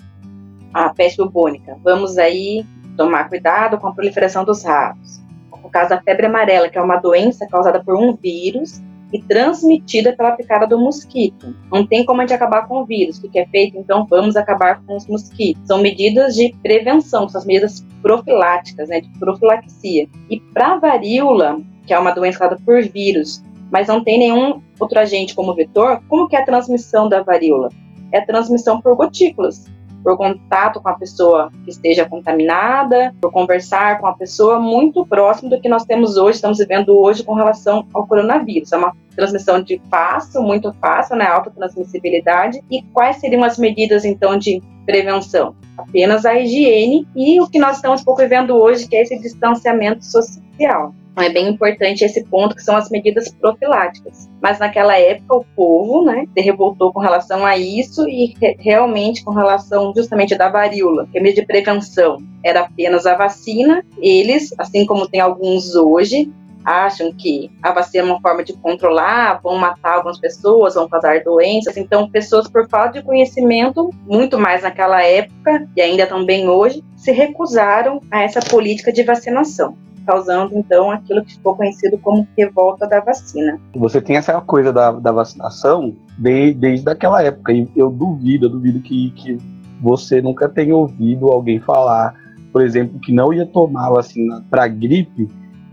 a 0.73 0.89
peste 0.91 1.19
bubônica. 1.19 1.77
Vamos 1.85 2.17
aí 2.19 2.65
tomar 2.97 3.29
cuidado 3.29 3.79
com 3.79 3.89
a 3.89 3.93
proliferação 3.93 4.45
dos 4.45 4.65
ratos. 4.65 5.21
No 5.63 5.71
caso 5.71 5.91
da 5.91 6.03
febre 6.03 6.27
amarela, 6.27 6.69
que 6.69 6.79
é 6.79 6.83
uma 6.83 6.97
doença 6.97 7.47
causada 7.47 7.83
por 7.83 7.95
um 7.95 8.15
vírus 8.17 8.83
e 9.13 9.21
transmitida 9.23 10.15
pela 10.17 10.33
picada 10.33 10.67
do 10.67 10.79
mosquito. 10.79 11.55
Não 11.71 11.87
tem 11.87 12.05
como 12.05 12.21
a 12.21 12.25
gente 12.25 12.35
acabar 12.35 12.67
com 12.67 12.83
o 12.83 12.85
vírus. 12.85 13.19
O 13.19 13.29
que 13.29 13.39
é 13.39 13.47
feito? 13.47 13.77
Então, 13.77 14.07
vamos 14.09 14.37
acabar 14.37 14.83
com 14.85 14.97
os 14.97 15.07
mosquitos. 15.07 15.63
São 15.67 15.81
medidas 15.81 16.35
de 16.35 16.55
prevenção, 16.63 17.29
são 17.29 17.41
as 17.41 17.47
medidas 17.47 17.85
profiláticas, 18.01 18.89
né, 18.89 19.01
de 19.01 19.09
profilaxia. 19.19 20.09
E 20.31 20.41
para 20.41 20.79
varíola, 20.79 21.61
que 21.87 21.93
é 21.93 21.99
uma 21.99 22.13
doença 22.13 22.39
causada 22.39 22.61
por 22.65 22.83
vírus, 22.83 23.43
mas 23.71 23.89
não 23.89 24.03
tem 24.03 24.19
nenhum 24.19 24.61
outro 24.79 24.99
agente 24.99 25.35
como 25.35 25.55
vetor, 25.55 26.03
como 26.09 26.29
que 26.29 26.37
é 26.37 26.41
a 26.41 26.45
transmissão 26.45 27.09
da 27.09 27.23
varíola? 27.23 27.71
É 28.13 28.19
a 28.19 28.27
transmissão 28.27 28.81
por 28.81 28.95
gotículas. 28.97 29.65
Por 30.03 30.17
contato 30.17 30.81
com 30.81 30.89
a 30.89 30.95
pessoa 30.95 31.51
que 31.65 31.71
esteja 31.71 32.09
contaminada, 32.09 33.15
por 33.21 33.33
conversar 33.33 34.01
com 34.01 34.07
a 34.07 34.15
pessoa 34.15 34.59
muito 34.59 35.07
próximo 35.07 35.51
do 35.51 35.61
que 35.61 35.69
nós 35.69 35.85
temos 35.85 36.17
hoje, 36.17 36.37
estamos 36.37 36.59
vivendo 36.59 36.99
hoje 36.99 37.25
com 37.25 37.35
relação 37.35 37.87
ao 37.93 38.07
coronavírus. 38.07 38.73
É 38.73 38.77
uma 38.77 38.93
transmissão 39.15 39.63
de 39.63 39.81
fácil, 39.91 40.43
muito 40.43 40.73
fácil, 40.81 41.17
né, 41.17 41.27
alta 41.27 41.51
transmissibilidade. 41.51 42.63
E 42.71 42.83
quais 42.93 43.17
seriam 43.17 43.45
as 43.45 43.59
medidas 43.59 44.05
então 44.05 44.37
de 44.37 44.63
prevenção? 44.85 45.55
Apenas 45.77 46.25
a 46.25 46.35
higiene 46.35 47.07
e 47.15 47.41
o 47.41 47.49
que 47.49 47.59
nós 47.59 47.77
estamos 47.77 48.03
pouco 48.03 48.21
vivendo 48.21 48.55
hoje, 48.57 48.89
que 48.89 48.97
é 48.97 49.03
esse 49.03 49.19
distanciamento 49.19 50.05
social. 50.05 50.95
É 51.17 51.29
bem 51.29 51.49
importante 51.49 52.05
esse 52.05 52.25
ponto, 52.25 52.57
que 52.57 52.63
são 52.63 52.75
as 52.75 52.89
medidas 52.89 53.31
profiláticas. 53.31 54.31
Mas 54.41 54.59
naquela 54.59 54.99
época, 54.99 55.37
o 55.37 55.45
povo 55.55 56.05
né, 56.05 56.27
se 56.33 56.41
revoltou 56.43 56.93
com 56.93 57.01
relação 57.01 57.45
a 57.45 57.57
isso 57.57 58.09
e 58.09 58.35
re 58.41 58.57
realmente 58.59 59.23
com 59.23 59.33
relação 59.33 59.93
justamente 59.95 60.35
da 60.35 60.49
varíola, 60.49 61.07
que 61.13 61.19
a 61.19 61.23
medida 61.23 61.43
de 61.43 61.47
prevenção 61.47 62.17
era 62.43 62.61
apenas 62.61 63.05
a 63.07 63.15
vacina. 63.15 63.85
Eles, 64.01 64.55
assim 64.57 64.87
como 64.87 65.07
tem 65.07 65.21
alguns 65.21 65.75
hoje, 65.75 66.33
acham 66.65 67.13
que 67.13 67.51
a 67.63 67.73
vacina 67.73 68.05
é 68.05 68.07
uma 68.07 68.21
forma 68.21 68.43
de 68.43 68.55
controlar, 68.55 69.41
vão 69.43 69.59
matar 69.59 69.97
algumas 69.97 70.19
pessoas, 70.19 70.75
vão 70.75 70.89
causar 70.89 71.23
doenças. 71.23 71.77
Então, 71.77 72.09
pessoas, 72.09 72.49
por 72.49 72.69
falta 72.69 73.01
de 73.01 73.05
conhecimento, 73.05 73.91
muito 74.07 74.39
mais 74.39 74.63
naquela 74.63 75.03
época 75.03 75.69
e 75.77 75.81
ainda 75.83 76.07
também 76.07 76.49
hoje, 76.49 76.83
se 76.97 77.13
recusaram 77.13 78.01
a 78.11 78.23
essa 78.23 78.41
política 78.41 78.93
de 78.93 79.03
vacinação 79.03 79.77
causando 80.03 80.57
então 80.57 80.91
aquilo 80.91 81.25
que 81.25 81.35
ficou 81.35 81.57
conhecido 81.57 81.99
como 81.99 82.27
revolta 82.37 82.87
da 82.87 83.01
vacina. 83.01 83.59
Você 83.75 84.01
tem 84.01 84.17
essa 84.17 84.41
coisa 84.41 84.73
da, 84.73 84.93
da 84.93 85.13
vacinação 85.13 85.95
desde, 86.19 86.59
desde 86.59 86.91
aquela 86.91 87.23
época, 87.23 87.53
e 87.53 87.69
eu 87.77 87.91
duvido, 87.91 88.47
eu 88.47 88.51
duvido 88.51 88.81
que, 88.81 89.11
que 89.13 89.39
você 89.81 90.23
nunca 90.23 90.49
tenha 90.49 90.75
ouvido 90.75 91.29
alguém 91.29 91.59
falar, 91.61 92.15
por 92.53 92.63
exemplo, 92.63 93.01
que 93.01 93.13
não 93.13 93.33
ia 93.33 93.47
tomar 93.47 93.91
vacina 93.91 94.45
para 94.49 94.69
gripe, 94.69 95.29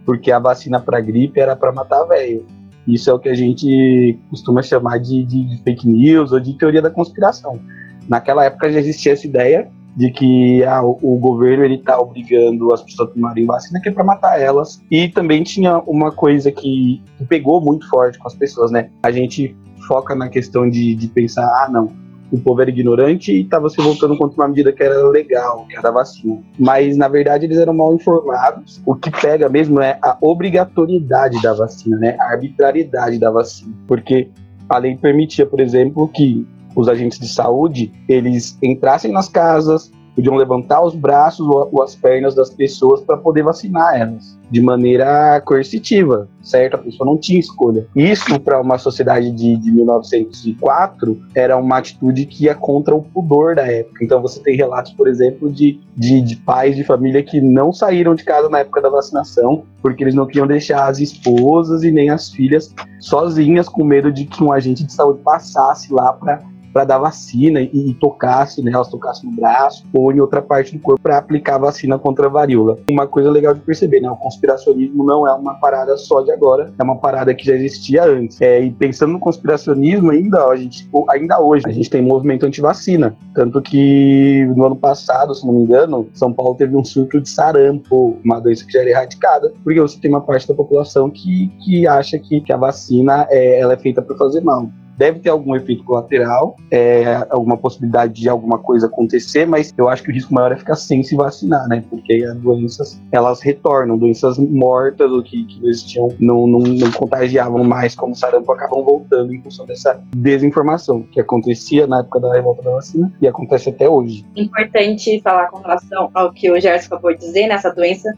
porque 0.06 0.32
a 0.32 0.40
vacina 0.40 0.80
para 0.80 1.00
gripe 1.00 1.40
era 1.40 1.56
para 1.56 1.72
matar 1.72 2.04
velho. 2.06 2.46
Isso 2.88 3.10
é 3.10 3.14
o 3.14 3.20
que 3.20 3.30
a 3.30 3.36
gente 3.36 4.18
costuma 4.30 4.64
chamar 4.64 4.98
de, 4.98 5.24
de, 5.24 5.62
fake 5.64 5.88
news 5.88 6.32
ou 6.32 6.40
de 6.40 6.54
teoria 6.54 6.82
da 6.82 6.90
conspiração. 6.90 7.60
Naquela 8.08 8.46
época 8.46 8.72
já 8.72 8.80
existia 8.80 9.14
essa 9.14 9.28
ideia 9.28 9.70
de 10.00 10.10
que 10.12 10.64
ah, 10.64 10.82
o, 10.82 11.18
governo 11.18 11.66
ele 11.66 11.76
está 11.76 12.00
obrigando 12.00 12.74
as 12.74 12.82
pessoas 12.82 13.10
a 13.10 13.12
tomarem 13.12 13.46
vacina 13.46 13.82
que 13.82 13.90
é 13.90 13.92
para 13.92 14.02
matar 14.02 14.40
elas. 14.40 14.82
E 14.90 15.10
também 15.10 15.44
tinha 15.44 15.80
uma 15.80 16.10
coisa 16.10 16.50
que, 16.54 17.04
que, 17.18 17.26
pegou 17.26 17.60
muito 17.60 17.86
forte 17.90 18.18
com 18.18 18.26
as 18.26 18.34
pessoas, 18.34 18.72
né? 18.72 18.90
A 19.04 19.12
gente 19.12 19.54
foca 19.86 20.16
na 20.16 20.30
questão 20.30 20.70
de, 20.70 20.96
de 20.96 21.10
pensar, 21.10 21.44
ah, 21.44 21.68
não, 21.70 21.92
o 22.32 22.40
povo 22.40 22.62
era 22.62 22.70
ignorante 22.70 23.34
e 23.34 23.42
estava 23.42 23.70
se 23.70 23.76
voltando 23.82 24.18
contra 24.18 24.42
uma 24.42 24.48
medida 24.48 24.72
que 24.72 24.82
era 24.82 25.06
legal, 25.10 25.66
que 25.68 25.76
era 25.76 25.90
a 25.90 25.92
vacina. 25.92 26.42
Mas, 26.58 26.96
na 26.96 27.10
verdade, 27.10 27.46
eles 27.46 27.58
eram 27.58 27.74
mal 27.74 27.94
informados. 27.94 28.82
O 28.86 28.96
que 28.96 29.12
pega 29.12 29.50
mesmo 29.50 29.82
é 29.82 30.00
a 30.02 30.18
obrigatoriedade 30.22 31.42
da 31.42 31.54
vacina, 31.54 31.98
né? 31.98 32.16
A 32.22 32.32
arbitrariedade 32.32 33.20
da 33.20 33.30
vacina. 33.30 33.76
Porque 33.86 34.30
a 34.70 34.78
lei 34.78 34.96
permitia, 34.96 35.46
por 35.46 35.60
exemplo, 35.60 36.08
que 36.08 36.48
os 36.76 36.88
agentes 36.88 37.20
de 37.20 37.28
saúde 37.28 37.92
eles 38.08 38.58
entrassem 38.62 39.12
nas 39.12 39.28
casas, 39.28 39.92
podiam 40.16 40.36
levantar 40.36 40.84
os 40.84 40.94
braços 40.94 41.48
ou, 41.48 41.82
as 41.82 41.96
pernas 41.96 42.36
das 42.36 42.50
pessoas 42.50 43.02
para 43.02 43.16
poder 43.16 43.44
vacinar 43.44 43.96
elas 43.96 44.38
de 44.52 44.62
maneira 44.62 45.40
coercitiva, 45.46 46.28
certo? 46.42 46.74
A 46.74 46.80
pessoa 46.80 47.06
não 47.06 47.18
tinha 47.18 47.40
escolha. 47.40 47.88
Isso, 47.96 48.40
para 48.40 48.60
uma 48.60 48.80
sociedade 48.80 49.32
de, 49.32 49.56
de 49.56 49.72
1904, 49.72 51.22
era 51.36 51.56
uma 51.56 51.78
atitude 51.78 52.26
que 52.26 52.46
ia 52.46 52.56
contra 52.56 52.96
o 52.96 53.04
pudor 53.04 53.56
da 53.56 53.68
época. 53.68 54.04
Então, 54.04 54.22
você 54.22 54.42
tem 54.42 54.58
relatos, 54.58 54.92
por 54.94 55.08
exemplo, 55.08 55.52
de, 55.52 55.80
de, 55.96 56.20
de 56.22 56.36
pais 56.36 56.76
de 56.76 56.84
família 56.84 57.22
que 57.22 57.40
não 57.40 57.72
saíram 57.72 58.16
de 58.16 58.24
casa 58.24 58.50
na 58.50 58.60
época 58.60 58.82
da 58.82 58.90
vacinação, 58.90 59.64
porque 59.84 60.04
eles 60.04 60.16
não 60.16 60.26
queriam 60.26 60.48
deixar 60.48 60.88
as 60.88 61.00
esposas 61.00 61.84
e 61.84 61.92
nem 61.92 62.10
as 62.10 62.32
filhas 62.32 62.74
sozinhas, 63.00 63.70
com 63.70 63.84
medo 63.84 64.12
de 64.12 64.26
que 64.26 64.44
um 64.44 64.52
agente 64.52 64.84
de 64.84 64.92
saúde 64.92 65.20
passasse 65.24 65.94
lá 65.94 66.12
para 66.12 66.42
para 66.72 66.86
dar 66.86 66.98
vacina 66.98 67.62
e, 67.62 67.70
e 67.74 67.94
tocasse, 67.94 68.62
né, 68.62 68.72
elas 68.72 68.90
tocassem 68.90 69.30
no 69.30 69.36
braço 69.36 69.86
ou 69.94 70.12
em 70.12 70.20
outra 70.20 70.42
parte 70.42 70.76
do 70.76 70.82
corpo 70.82 71.02
para 71.02 71.18
aplicar 71.18 71.58
vacina 71.58 71.98
contra 71.98 72.28
a 72.28 72.30
varíola. 72.30 72.78
Uma 72.90 73.08
coisa 73.08 73.30
legal 73.30 73.54
de 73.54 73.62
perceber, 73.62 74.02
né, 74.02 74.10
o 74.10 74.16
conspiracionismo 74.16 75.04
não 75.04 75.28
é 75.28 75.34
uma 75.34 75.56
parada 75.56 75.98
só 75.98 76.22
de 76.22 76.32
agora, 76.32 76.74
é 76.78 76.84
uma 76.84 76.98
parada 76.98 77.34
que 77.34 77.46
já 77.46 77.54
existia 77.54 78.04
antes. 78.04 78.40
É, 78.42 78.62
e 78.62 78.72
pensando 78.72 79.14
no 79.14 79.20
conspiracionismo 79.20 80.12
ainda, 80.12 80.46
a 80.46 80.56
gente, 80.56 80.90
ainda 81.10 81.40
hoje, 81.40 81.66
a 81.68 81.72
gente 81.72 81.90
tem 81.90 82.02
movimento 82.02 82.46
anti-vacina, 82.46 83.16
tanto 83.34 83.62
que 83.62 84.46
no 84.56 84.66
ano 84.66 84.76
passado, 84.76 85.34
se 85.34 85.46
não 85.46 85.54
me 85.54 85.64
engano, 85.64 86.08
São 86.14 86.34
Paulo 86.34 86.56
teve 86.56 86.76
um 86.76 86.84
surto 86.84 87.20
de 87.20 87.30
sarampo, 87.30 88.18
uma 88.24 88.40
doença 88.40 88.66
que 88.66 88.72
já 88.72 88.82
era 88.82 88.90
erradicada, 88.90 89.52
porque 89.64 89.80
você 89.80 90.00
tem 90.00 90.10
uma 90.10 90.22
parte 90.22 90.48
da 90.48 90.54
população 90.54 91.10
que, 91.10 91.48
que 91.64 91.88
acha 91.88 92.18
que, 92.18 92.42
que 92.42 92.54
a 92.54 92.58
vacina 92.58 93.28
é, 93.30 93.60
ela 93.60 93.74
é 93.74 93.78
feita 93.78 94.02
para 94.02 94.16
fazer 94.16 94.42
mal 94.42 94.70
deve 95.00 95.20
ter 95.20 95.30
algum 95.30 95.56
efeito 95.56 95.82
colateral, 95.86 96.58
é, 96.70 97.26
alguma 97.30 97.56
possibilidade 97.56 98.14
de 98.14 98.28
alguma 98.28 98.60
coisa 98.60 98.88
acontecer, 98.88 99.48
mas 99.48 99.74
eu 99.78 99.88
acho 99.88 100.04
que 100.04 100.12
o 100.12 100.14
risco 100.14 100.34
maior 100.34 100.52
é 100.52 100.58
ficar 100.58 100.76
sem 100.76 101.02
se 101.02 101.16
vacinar, 101.16 101.66
né? 101.70 101.82
Porque 101.90 102.22
as 102.30 102.38
doenças, 102.38 103.02
elas 103.10 103.42
retornam, 103.42 103.98
doenças 103.98 104.38
mortas 104.38 105.10
ou 105.10 105.24
que, 105.24 105.46
que 105.46 105.66
existiam, 105.66 106.10
não, 106.20 106.46
não, 106.46 106.60
não 106.60 106.92
contagiavam 106.92 107.64
mais 107.64 107.96
como 107.96 108.14
sarampo, 108.14 108.52
acabam 108.52 108.84
voltando 108.84 109.34
em 109.34 109.42
função 109.42 109.66
dessa 109.66 110.02
desinformação 110.14 111.04
que 111.04 111.22
acontecia 111.22 111.88
na 111.88 112.00
época 112.00 112.20
da 112.20 112.34
revolta 112.34 112.62
da 112.62 112.72
vacina 112.72 113.10
e 113.22 113.28
acontece 113.28 113.70
até 113.70 113.88
hoje. 113.88 114.26
Importante 114.36 115.22
falar 115.22 115.48
com 115.48 115.60
relação 115.60 116.12
ao 116.14 116.34
que 116.34 116.52
o 116.52 116.60
Gerson 116.60 116.88
acabou 116.88 117.14
de 117.14 117.20
dizer, 117.20 117.48
nessa 117.48 117.70
né? 117.70 117.76
doença, 117.76 118.14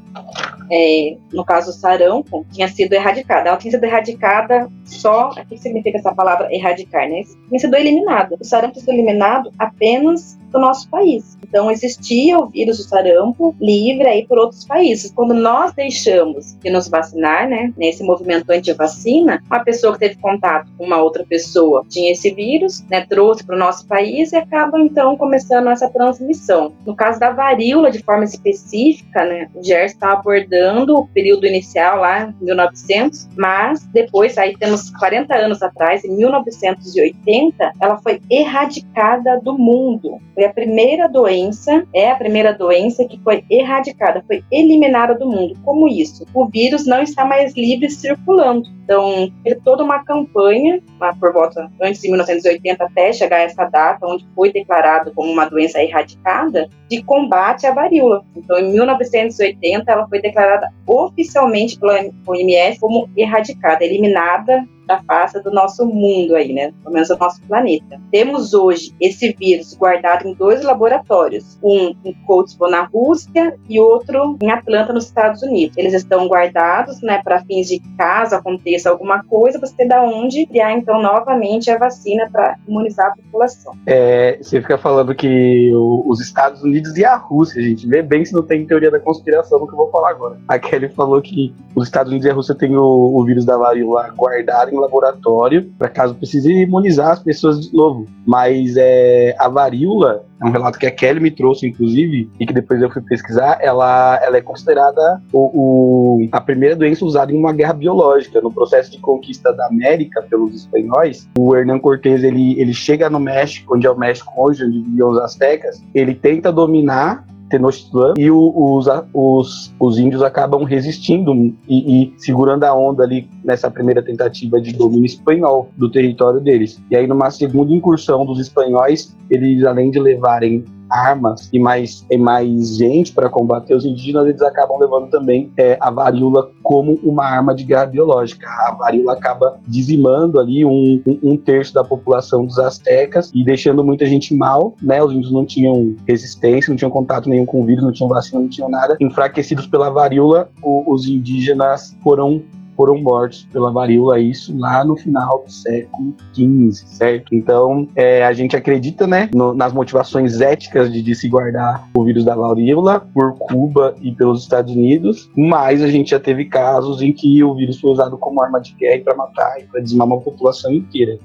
é, 0.71 1.17
no 1.33 1.43
caso 1.43 1.73
sarampo, 1.73 2.45
tinha 2.51 2.67
sido 2.69 2.93
erradicada. 2.93 3.49
Ela 3.49 3.57
tinha 3.57 3.71
sido 3.71 3.83
erradicada 3.83 4.71
só, 4.85 5.29
o 5.29 5.45
que 5.45 5.57
significa 5.57 5.97
essa 5.97 6.13
palavra 6.15 6.47
erradicar, 6.49 7.09
né? 7.09 7.23
Tinha 7.49 7.59
sido 7.59 7.75
eliminado. 7.75 8.37
O 8.39 8.45
sarampo 8.45 8.79
sido 8.79 8.91
eliminado 8.91 9.51
apenas 9.59 10.39
do 10.51 10.59
nosso 10.59 10.89
país. 10.89 11.37
Então 11.43 11.69
existia 11.69 12.37
o 12.37 12.47
vírus 12.47 12.77
do 12.77 12.83
sarampo 12.83 13.55
livre 13.59 14.07
aí 14.07 14.25
por 14.25 14.37
outros 14.37 14.65
países. 14.65 15.11
Quando 15.11 15.33
nós 15.33 15.73
deixamos 15.73 16.53
de 16.61 16.69
nos 16.69 16.87
vacinar, 16.87 17.47
né, 17.47 17.73
nesse 17.77 18.03
movimento 18.03 18.49
anti-vacina, 18.49 19.41
uma 19.47 19.63
pessoa 19.63 19.93
que 19.93 19.99
teve 19.99 20.15
contato 20.15 20.69
com 20.77 20.85
uma 20.85 21.01
outra 21.01 21.25
pessoa 21.25 21.85
tinha 21.89 22.11
esse 22.11 22.31
vírus, 22.33 22.83
né, 22.89 23.05
trouxe 23.07 23.43
para 23.43 23.55
o 23.55 23.59
nosso 23.59 23.85
país 23.87 24.31
e 24.31 24.37
acaba 24.37 24.79
então 24.79 25.17
começando 25.17 25.69
essa 25.69 25.89
transmissão. 25.89 26.73
No 26.85 26.95
caso 26.95 27.19
da 27.19 27.31
varíola, 27.31 27.91
de 27.91 27.99
forma 27.99 28.23
específica, 28.23 29.25
né, 29.25 29.49
o 29.53 29.63
Gerson 29.63 29.93
está 29.93 30.13
abordando 30.13 30.97
o 30.97 31.07
período 31.07 31.45
inicial 31.45 31.99
lá, 31.99 32.33
1900, 32.41 33.27
mas 33.37 33.83
depois, 33.87 34.37
aí 34.37 34.55
temos 34.57 34.89
40 34.91 35.35
anos 35.35 35.61
atrás, 35.61 36.03
em 36.03 36.15
1980, 36.15 37.73
ela 37.79 37.97
foi 37.97 38.21
erradicada 38.29 39.39
do 39.41 39.57
mundo. 39.57 40.19
Foi 40.41 40.47
a 40.47 40.53
primeira 40.53 41.07
doença, 41.07 41.85
é 41.93 42.09
a 42.09 42.15
primeira 42.15 42.51
doença 42.51 43.05
que 43.05 43.19
foi 43.23 43.45
erradicada, 43.47 44.23
foi 44.25 44.43
eliminada 44.51 45.13
do 45.13 45.29
mundo. 45.29 45.55
Como 45.63 45.87
isso? 45.87 46.25
O 46.33 46.47
vírus 46.47 46.87
não 46.87 47.03
está 47.03 47.23
mais 47.23 47.53
livre 47.55 47.91
circulando. 47.91 48.67
Então, 48.83 49.31
teve 49.43 49.61
toda 49.63 49.83
uma 49.83 50.03
campanha, 50.03 50.81
lá 50.99 51.13
por 51.13 51.31
volta 51.31 51.71
antes 51.79 52.01
de 52.01 52.09
1980 52.09 52.83
até 52.83 53.13
chegar 53.13 53.37
a 53.37 53.41
essa 53.43 53.65
data, 53.65 54.07
onde 54.07 54.25
foi 54.35 54.51
declarado 54.51 55.11
como 55.13 55.31
uma 55.31 55.45
doença 55.45 55.79
erradicada, 55.79 56.67
de 56.89 57.03
combate 57.03 57.67
à 57.67 57.71
varíola. 57.71 58.25
Então, 58.35 58.57
em 58.57 58.73
1980, 58.73 59.91
ela 59.91 60.07
foi 60.07 60.19
declarada 60.19 60.69
oficialmente 60.87 61.79
pela 61.79 61.99
OMS 62.25 62.79
como 62.79 63.07
erradicada, 63.15 63.85
eliminada 63.85 64.67
da 64.87 65.01
face 65.03 65.41
do 65.41 65.51
nosso 65.51 65.85
mundo 65.85 66.35
aí, 66.35 66.53
né? 66.53 66.73
Pelo 66.83 66.93
menos 66.93 67.07
do 67.09 67.17
nosso 67.17 67.41
planeta. 67.43 67.99
Temos 68.11 68.53
hoje 68.53 68.93
esse 68.99 69.35
vírus 69.37 69.73
guardado 69.73 70.27
em 70.27 70.33
dois 70.33 70.63
laboratórios, 70.63 71.57
um 71.63 71.93
em 72.03 72.13
Kosovo 72.25 72.69
na 72.69 72.83
Rússia 72.83 73.55
e 73.69 73.79
outro 73.79 74.37
em 74.41 74.49
Atlanta 74.49 74.93
nos 74.93 75.05
Estados 75.05 75.41
Unidos. 75.41 75.77
Eles 75.77 75.93
estão 75.93 76.27
guardados, 76.27 77.01
né, 77.01 77.21
para 77.23 77.43
fins 77.45 77.67
de 77.67 77.79
caso 77.97 78.35
aconteça 78.35 78.89
alguma 78.89 79.23
coisa, 79.23 79.59
você 79.59 79.75
ter 79.75 79.87
da 79.87 80.03
onde 80.03 80.45
criar 80.45 80.73
então 80.73 81.01
novamente 81.01 81.69
a 81.69 81.77
vacina 81.77 82.29
para 82.31 82.57
imunizar 82.67 83.07
a 83.07 83.15
população. 83.15 83.73
É, 83.85 84.37
você 84.41 84.61
fica 84.61 84.77
falando 84.77 85.13
que 85.15 85.71
o, 85.73 86.03
os 86.07 86.19
Estados 86.19 86.63
Unidos 86.63 86.97
e 86.97 87.05
a 87.05 87.15
Rússia, 87.15 87.61
gente, 87.61 87.87
vê 87.87 88.01
bem 88.01 88.25
se 88.25 88.33
não 88.33 88.43
tem 88.43 88.65
teoria 88.65 88.91
da 88.91 88.99
conspiração 88.99 89.59
no 89.59 89.67
que 89.67 89.73
eu 89.73 89.77
vou 89.77 89.89
falar 89.89 90.09
agora. 90.09 90.37
A 90.47 90.59
Kelly 90.59 90.89
falou 90.89 91.21
que 91.21 91.53
os 91.75 91.85
Estados 91.85 92.11
Unidos 92.11 92.25
e 92.25 92.29
a 92.29 92.33
Rússia 92.33 92.55
têm 92.55 92.75
o, 92.75 92.83
o 92.83 93.23
vírus 93.23 93.45
da 93.45 93.57
varíola 93.57 94.09
guardado 94.15 94.70
em 94.75 94.79
laboratório 94.79 95.71
para 95.77 95.89
caso 95.89 96.15
precise 96.15 96.51
imunizar 96.51 97.11
as 97.11 97.19
pessoas 97.19 97.59
de 97.61 97.75
novo. 97.75 98.05
Mas 98.25 98.75
é, 98.77 99.35
a 99.37 99.47
varíola 99.47 100.25
é 100.41 100.45
um 100.45 100.51
relato 100.51 100.79
que 100.79 100.87
a 100.87 100.91
Kelly 100.91 101.19
me 101.19 101.29
trouxe, 101.29 101.67
inclusive, 101.67 102.29
e 102.39 102.45
que 102.45 102.53
depois 102.53 102.81
eu 102.81 102.89
fui 102.89 103.01
pesquisar, 103.03 103.59
ela, 103.61 104.19
ela 104.23 104.37
é 104.37 104.41
considerada 104.41 105.21
o, 105.31 105.51
o, 105.53 106.27
a 106.31 106.41
primeira 106.41 106.75
doença 106.75 107.05
usada 107.05 107.31
em 107.31 107.37
uma 107.37 107.53
guerra 107.53 107.73
biológica. 107.73 108.41
No 108.41 108.51
processo 108.51 108.91
de 108.91 108.97
conquista 108.97 109.53
da 109.53 109.67
América 109.67 110.23
pelos 110.23 110.55
espanhóis, 110.55 111.29
o 111.37 111.55
Hernán 111.55 111.79
Cortés, 111.79 112.23
ele, 112.23 112.59
ele 112.59 112.73
chega 112.73 113.09
no 113.09 113.19
México, 113.19 113.75
onde 113.75 113.85
é 113.85 113.91
o 113.91 113.97
México 113.97 114.33
hoje, 114.35 114.65
onde 114.65 114.79
viviam 114.79 115.11
os 115.11 115.19
astecas, 115.19 115.83
ele 115.93 116.15
tenta 116.15 116.51
dominar 116.51 117.23
Tenochtitlan 117.51 118.13
e 118.17 118.31
o, 118.31 118.53
os, 118.55 118.87
os, 119.13 119.73
os 119.79 119.99
índios 119.99 120.23
acabam 120.23 120.63
resistindo 120.63 121.33
e, 121.67 122.03
e, 122.03 122.13
segurando 122.17 122.63
a 122.63 122.73
onda 122.73 123.03
ali 123.03 123.29
nessa 123.43 123.69
primeira 123.69 124.01
tentativa 124.01 124.59
de 124.59 124.73
domínio 124.73 125.05
espanhol 125.05 125.69
do 125.77 125.91
território 125.91 126.39
deles. 126.39 126.81
E 126.89 126.95
aí, 126.95 127.05
numa 127.05 127.29
segunda 127.29 127.73
incursão 127.73 128.25
dos 128.25 128.39
espanhóis, 128.39 129.15
eles, 129.29 129.63
além 129.63 129.91
de 129.91 129.99
levarem 129.99 130.63
armas 130.91 131.49
e 131.51 131.59
mais, 131.59 132.05
e 132.09 132.17
mais 132.17 132.77
gente 132.77 133.13
para 133.13 133.29
combater 133.29 133.73
os 133.75 133.85
indígenas, 133.85 134.27
eles 134.27 134.41
acabam 134.41 134.77
levando 134.79 135.09
também 135.09 135.51
é, 135.57 135.77
a 135.79 135.89
varíola 135.89 136.51
como 136.61 136.99
uma 137.03 137.25
arma 137.25 137.55
de 137.55 137.63
guerra 137.63 137.85
biológica. 137.85 138.47
A 138.47 138.75
varíola 138.75 139.13
acaba 139.13 139.59
dizimando 139.67 140.39
ali 140.39 140.65
um, 140.65 141.01
um, 141.05 141.19
um 141.31 141.37
terço 141.37 141.73
da 141.73 141.83
população 141.83 142.45
dos 142.45 142.59
astecas 142.59 143.31
e 143.33 143.43
deixando 143.43 143.83
muita 143.83 144.05
gente 144.05 144.35
mal, 144.35 144.75
né? 144.81 145.01
Os 145.03 145.13
índios 145.13 145.31
não 145.31 145.45
tinham 145.45 145.95
resistência, 146.07 146.69
não 146.69 146.77
tinham 146.77 146.91
contato 146.91 147.29
nenhum 147.29 147.45
com 147.45 147.61
o 147.61 147.65
vírus, 147.65 147.83
não 147.83 147.91
tinham 147.91 148.09
vacina, 148.09 148.41
não 148.41 148.49
tinham 148.49 148.69
nada. 148.69 148.97
Enfraquecidos 148.99 149.67
pela 149.67 149.89
varíola, 149.89 150.49
o, 150.61 150.93
os 150.93 151.07
indígenas 151.07 151.95
foram 152.03 152.41
foram 152.81 152.97
mortos 152.99 153.47
pela 153.53 153.71
varíola, 153.71 154.19
isso 154.19 154.57
lá 154.57 154.83
no 154.83 154.97
final 154.97 155.43
do 155.45 155.51
século 155.51 156.15
XV, 156.33 156.87
certo? 156.87 157.35
Então, 157.35 157.87
é, 157.95 158.25
a 158.25 158.33
gente 158.33 158.55
acredita, 158.55 159.05
né, 159.05 159.29
no, 159.35 159.53
nas 159.53 159.71
motivações 159.71 160.41
éticas 160.41 160.91
de, 160.91 161.03
de, 161.03 161.13
se 161.13 161.29
guardar 161.29 161.87
o 161.95 162.03
vírus 162.03 162.25
da 162.25 162.35
varíola 162.35 163.07
por 163.13 163.37
Cuba 163.37 163.93
e 164.01 164.11
pelos 164.13 164.41
Estados 164.41 164.73
Unidos, 164.73 165.29
mas 165.37 165.83
a 165.83 165.87
gente 165.87 166.09
já 166.09 166.19
teve 166.19 166.45
casos 166.45 167.03
em 167.03 167.13
que 167.13 167.43
o 167.43 167.53
vírus 167.53 167.79
foi 167.79 167.91
usado 167.91 168.17
como 168.17 168.41
arma 168.41 168.59
de 168.59 168.73
guerra 168.73 169.03
para 169.03 169.15
matar 169.15 169.59
e 169.59 169.65
para 169.65 169.79
dizimar 169.79 170.07
uma 170.07 170.19
população 170.19 170.73
inteira. 170.73 171.19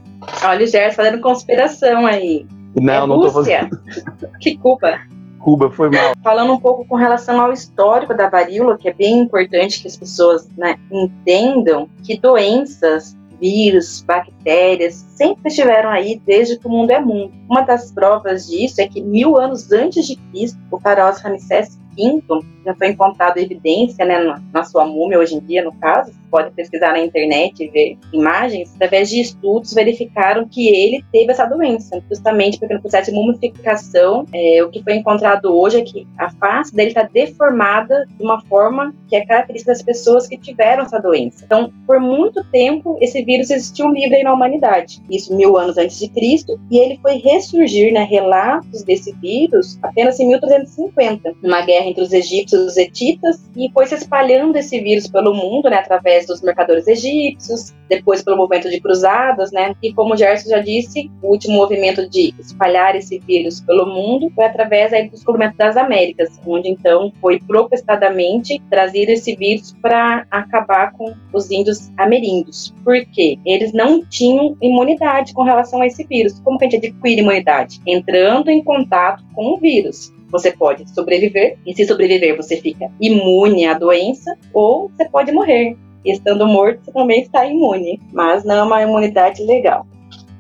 Olha 0.44 0.62
o 0.62 0.66
Gerson 0.66 0.96
fazendo 0.96 1.22
conspiração 1.22 2.04
aí. 2.04 2.44
Não, 2.78 2.92
é 2.92 3.06
não 3.06 3.16
Rússia. 3.16 3.30
tô 3.30 3.32
fazendo. 3.32 4.36
que 4.40 4.58
culpa. 4.58 5.00
Cuba 5.46 5.70
foi 5.70 5.88
mal. 5.88 6.12
Falando 6.24 6.54
um 6.54 6.58
pouco 6.58 6.84
com 6.84 6.96
relação 6.96 7.40
ao 7.40 7.52
histórico 7.52 8.12
da 8.12 8.28
varíola, 8.28 8.76
que 8.76 8.88
é 8.88 8.92
bem 8.92 9.20
importante 9.20 9.80
que 9.80 9.86
as 9.86 9.96
pessoas 9.96 10.48
né, 10.58 10.76
entendam 10.90 11.88
que 12.02 12.18
doenças 12.18 13.16
vírus, 13.40 14.02
bactérias, 14.02 14.94
sempre 14.94 15.46
estiveram 15.46 15.90
aí 15.90 16.20
desde 16.26 16.58
que 16.58 16.66
o 16.66 16.70
mundo 16.70 16.90
é 16.90 16.98
mundo. 16.98 17.32
Uma 17.48 17.60
das 17.60 17.92
provas 17.92 18.48
disso 18.48 18.80
é 18.80 18.88
que 18.88 19.00
mil 19.00 19.36
anos 19.36 19.70
antes 19.70 20.08
de 20.08 20.16
Cristo, 20.16 20.58
o 20.68 20.80
faraó 20.80 21.12
Ramsés 21.12 21.78
V 21.96 22.22
já 22.64 22.74
foi 22.74 22.88
encontrado 22.88 23.38
evidência 23.38 24.04
né, 24.04 24.18
na, 24.52 24.64
sua 24.64 24.84
múmia 24.84 25.20
hoje 25.20 25.36
em 25.36 25.40
dia, 25.40 25.62
no 25.62 25.72
caso, 25.76 26.10
pode 26.30 26.50
pesquisar 26.52 26.92
na 26.92 27.00
internet 27.00 27.62
e 27.62 27.68
ver 27.68 27.98
imagens, 28.12 28.74
através 28.74 29.08
de 29.08 29.20
estudos 29.20 29.72
verificaram 29.72 30.46
que 30.48 30.68
ele 30.68 31.04
teve 31.12 31.32
essa 31.32 31.46
doença, 31.46 32.02
justamente 32.08 32.58
porque 32.58 32.74
no 32.74 32.80
processo 32.80 33.10
de 33.10 33.16
mumificação, 33.16 34.26
é, 34.34 34.62
o 34.62 34.70
que 34.70 34.82
foi 34.82 34.94
encontrado 34.94 35.46
hoje 35.46 35.78
é 35.78 35.82
que 35.82 36.06
a 36.18 36.30
face 36.30 36.74
dele 36.74 36.88
está 36.88 37.02
deformada 37.02 38.06
de 38.16 38.22
uma 38.22 38.40
forma 38.42 38.94
que 39.08 39.16
é 39.16 39.24
característica 39.24 39.72
das 39.72 39.82
pessoas 39.82 40.26
que 40.26 40.36
tiveram 40.36 40.84
essa 40.84 40.98
doença. 40.98 41.44
Então, 41.44 41.72
por 41.86 42.00
muito 42.00 42.44
tempo, 42.50 42.96
esse 43.00 43.22
vírus 43.22 43.50
existiu 43.50 43.88
livre 43.90 44.22
na 44.22 44.32
humanidade, 44.32 45.02
isso 45.10 45.34
mil 45.34 45.56
anos 45.56 45.78
antes 45.78 45.98
de 45.98 46.08
Cristo, 46.08 46.58
e 46.70 46.78
ele 46.78 46.98
foi 47.00 47.16
ressurgir, 47.18 47.92
né, 47.92 48.04
relatos 48.04 48.82
desse 48.82 49.12
vírus 49.12 49.78
apenas 49.82 50.18
em 50.18 50.28
1350, 50.28 51.34
numa 51.42 51.62
guerra 51.62 51.86
entre 51.86 52.02
os 52.02 52.12
egípcios 52.12 52.66
os 52.66 52.76
hetitas 52.76 53.42
e 53.56 53.70
foi 53.72 53.86
se 53.86 53.94
espalhando 53.94 54.56
esse 54.56 54.80
vírus 54.80 55.06
pelo 55.06 55.34
mundo, 55.34 55.68
né, 55.70 55.78
através 55.78 56.25
dos 56.26 56.42
mercadores 56.42 56.86
egípcios, 56.86 57.74
depois 57.88 58.22
pelo 58.22 58.36
movimento 58.36 58.68
de 58.68 58.80
cruzadas, 58.80 59.52
né, 59.52 59.74
e 59.82 59.92
como 59.92 60.14
o 60.14 60.16
Gerson 60.16 60.50
já 60.50 60.58
disse, 60.58 61.10
o 61.22 61.28
último 61.28 61.54
movimento 61.54 62.08
de 62.08 62.34
espalhar 62.38 62.96
esse 62.96 63.18
vírus 63.20 63.60
pelo 63.60 63.86
mundo 63.86 64.30
foi 64.34 64.44
através 64.44 64.92
aí, 64.92 65.04
do 65.04 65.12
descobrimento 65.12 65.56
das 65.56 65.76
Américas, 65.76 66.40
onde 66.46 66.68
então 66.68 67.12
foi 67.20 67.38
propestadamente 67.40 68.60
trazido 68.70 69.10
esse 69.10 69.34
vírus 69.36 69.74
para 69.80 70.26
acabar 70.30 70.92
com 70.92 71.14
os 71.32 71.50
índios 71.50 71.90
ameríndios. 71.96 72.74
Por 72.84 73.04
quê? 73.06 73.38
Eles 73.44 73.72
não 73.72 74.04
tinham 74.04 74.56
imunidade 74.60 75.32
com 75.32 75.42
relação 75.42 75.80
a 75.80 75.86
esse 75.86 76.04
vírus. 76.04 76.40
Como 76.40 76.58
que 76.58 76.64
a 76.64 76.70
gente 76.70 76.86
adquire 76.86 77.20
imunidade? 77.20 77.80
Entrando 77.86 78.50
em 78.50 78.62
contato 78.62 79.24
com 79.34 79.54
o 79.54 79.58
vírus 79.58 80.14
você 80.30 80.50
pode 80.50 80.88
sobreviver, 80.90 81.56
e 81.66 81.74
se 81.74 81.86
sobreviver, 81.86 82.36
você 82.36 82.56
fica 82.56 82.90
imune 83.00 83.66
à 83.66 83.74
doença, 83.74 84.36
ou 84.52 84.88
você 84.88 85.08
pode 85.08 85.32
morrer. 85.32 85.76
Estando 86.06 86.46
morto, 86.46 86.84
você 86.84 86.92
também 86.92 87.22
está 87.22 87.44
imune, 87.44 88.00
mas 88.12 88.44
não 88.44 88.56
é 88.56 88.62
uma 88.62 88.82
imunidade 88.82 89.42
legal. 89.44 89.86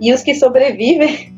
E 0.00 0.12
os 0.12 0.22
que 0.22 0.34
sobrevivem 0.34 1.34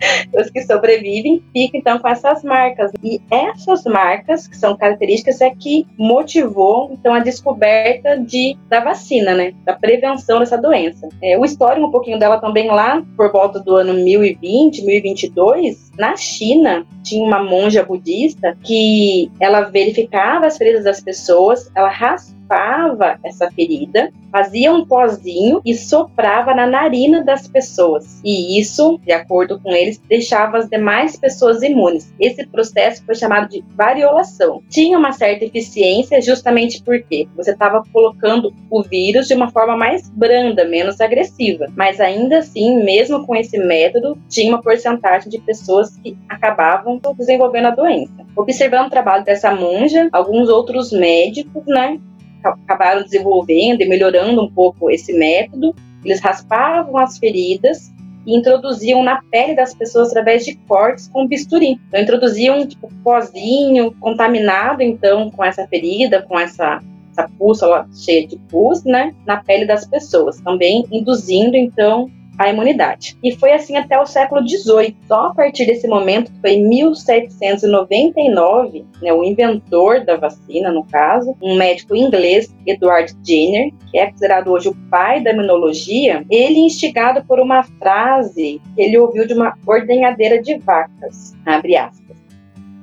os 0.34 0.50
que 0.50 0.62
sobrevivem 0.62 1.42
ficam 1.52 1.80
então 1.80 1.98
com 1.98 2.08
essas 2.08 2.42
marcas. 2.42 2.92
E 3.02 3.20
essas 3.30 3.84
marcas, 3.84 4.46
que 4.46 4.56
são 4.56 4.76
características, 4.76 5.40
é 5.40 5.50
que 5.50 5.86
motivou 5.98 6.90
então 6.92 7.12
a 7.14 7.20
descoberta 7.20 8.16
de, 8.18 8.56
da 8.68 8.80
vacina, 8.80 9.34
né? 9.34 9.52
Da 9.64 9.74
prevenção 9.74 10.38
dessa 10.38 10.56
doença. 10.56 11.08
É, 11.22 11.38
o 11.38 11.44
histórico 11.44 11.86
um 11.86 11.90
pouquinho 11.90 12.18
dela 12.18 12.38
também 12.38 12.68
lá 12.68 13.02
por 13.16 13.30
volta 13.30 13.60
do 13.60 13.76
ano 13.76 13.94
1020, 13.94 14.84
1022, 14.84 15.89
na 16.00 16.16
China, 16.16 16.86
tinha 17.02 17.22
uma 17.22 17.44
monja 17.44 17.84
budista 17.84 18.56
que 18.64 19.30
ela 19.38 19.62
verificava 19.62 20.46
as 20.46 20.56
feridas 20.56 20.84
das 20.84 21.00
pessoas, 21.00 21.70
ela 21.76 21.90
raspava 21.90 23.18
essa 23.22 23.50
ferida, 23.52 24.10
fazia 24.30 24.72
um 24.72 24.84
pozinho 24.84 25.60
e 25.64 25.74
soprava 25.74 26.54
na 26.54 26.66
narina 26.66 27.22
das 27.22 27.46
pessoas. 27.46 28.20
E 28.24 28.58
isso, 28.58 28.98
de 29.04 29.12
acordo 29.12 29.60
com 29.60 29.70
eles, 29.70 30.00
deixava 30.08 30.58
as 30.58 30.68
demais 30.68 31.16
pessoas 31.16 31.62
imunes. 31.62 32.12
Esse 32.18 32.46
processo 32.46 33.04
foi 33.04 33.14
chamado 33.14 33.48
de 33.48 33.64
variolação. 33.74 34.62
Tinha 34.68 34.98
uma 34.98 35.12
certa 35.12 35.44
eficiência 35.44 36.20
justamente 36.22 36.82
porque 36.82 37.28
você 37.36 37.52
estava 37.52 37.82
colocando 37.92 38.52
o 38.70 38.82
vírus 38.82 39.26
de 39.26 39.34
uma 39.34 39.50
forma 39.50 39.76
mais 39.76 40.08
branda, 40.10 40.64
menos 40.64 41.00
agressiva. 41.00 41.66
Mas 41.76 42.00
ainda 42.00 42.38
assim, 42.38 42.82
mesmo 42.82 43.26
com 43.26 43.34
esse 43.34 43.58
método, 43.58 44.18
tinha 44.28 44.52
uma 44.52 44.62
porcentagem 44.62 45.28
de 45.28 45.40
pessoas 45.40 45.89
que 45.98 46.16
acabavam 46.28 47.00
desenvolvendo 47.16 47.66
a 47.66 47.70
doença. 47.70 48.12
Observando 48.36 48.86
o 48.86 48.90
trabalho 48.90 49.24
dessa 49.24 49.54
monja, 49.54 50.08
alguns 50.12 50.48
outros 50.48 50.92
médicos, 50.92 51.64
né, 51.66 52.00
acabaram 52.42 53.02
desenvolvendo 53.02 53.82
e 53.82 53.88
melhorando 53.88 54.42
um 54.42 54.50
pouco 54.50 54.90
esse 54.90 55.12
método. 55.12 55.74
Eles 56.04 56.20
raspavam 56.20 56.96
as 56.96 57.18
feridas 57.18 57.92
e 58.26 58.36
introduziam 58.36 59.02
na 59.02 59.22
pele 59.30 59.54
das 59.54 59.74
pessoas 59.74 60.08
através 60.08 60.44
de 60.44 60.56
cortes 60.66 61.08
com 61.08 61.26
bisturi. 61.26 61.78
Então 61.88 62.00
introduziam 62.00 62.66
tipo 62.66 62.90
pozinho 63.02 63.94
contaminado 64.00 64.82
então 64.82 65.30
com 65.30 65.44
essa 65.44 65.66
ferida, 65.66 66.22
com 66.22 66.38
essa 66.38 66.80
essa 67.12 67.86
cheia 67.92 68.26
de 68.26 68.36
pus, 68.48 68.84
né, 68.84 69.14
na 69.26 69.42
pele 69.42 69.66
das 69.66 69.84
pessoas, 69.84 70.40
também 70.40 70.86
induzindo 70.90 71.56
então 71.56 72.08
a 72.40 72.48
imunidade. 72.48 73.16
E 73.22 73.36
foi 73.36 73.52
assim 73.52 73.76
até 73.76 74.00
o 74.00 74.06
século 74.06 74.40
XVIII. 74.48 74.96
Só 75.06 75.26
a 75.26 75.34
partir 75.34 75.66
desse 75.66 75.86
momento, 75.86 76.32
que 76.32 76.40
foi 76.40 76.52
em 76.52 76.66
1799, 76.66 78.86
né, 79.02 79.12
o 79.12 79.22
inventor 79.22 80.06
da 80.06 80.16
vacina, 80.16 80.72
no 80.72 80.82
caso, 80.84 81.36
um 81.42 81.54
médico 81.54 81.94
inglês, 81.94 82.50
Edward 82.66 83.14
Jenner, 83.22 83.74
que 83.90 83.98
é 83.98 84.06
considerado 84.06 84.48
hoje 84.48 84.70
o 84.70 84.76
pai 84.90 85.22
da 85.22 85.32
imunologia, 85.32 86.24
ele 86.30 86.60
instigado 86.60 87.22
por 87.26 87.38
uma 87.40 87.62
frase 87.62 88.58
que 88.74 88.80
ele 88.80 88.96
ouviu 88.96 89.26
de 89.26 89.34
uma 89.34 89.54
ordenhadeira 89.66 90.40
de 90.40 90.56
vacas, 90.56 91.34
abre 91.44 91.76
aspas, 91.76 92.16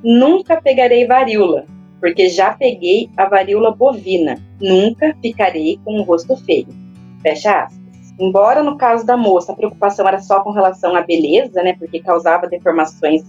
nunca 0.04 0.62
pegarei 0.62 1.08
varíola, 1.08 1.66
porque 2.00 2.30
já 2.30 2.54
peguei 2.54 3.10
a 3.18 3.28
varíola 3.28 3.72
bovina, 3.72 4.38
nunca 4.62 5.18
ficarei 5.20 5.80
com 5.84 6.00
o 6.00 6.04
rosto 6.04 6.38
feio, 6.38 6.68
fecha 7.24 7.64
aspas. 7.64 7.87
Embora 8.20 8.64
no 8.64 8.78
caso 8.78 9.06
da 9.06 9.16
moça 9.16 9.52
a 9.52 9.56
preocupação 9.56 10.08
era 10.08 10.20
só 10.20 10.42
com 10.42 10.52
relação 10.52 10.96
à 10.96 11.02
beleza, 11.02 11.62
né, 11.62 11.76
porque 11.78 12.00
causava 12.00 12.48
deformações 12.48 13.24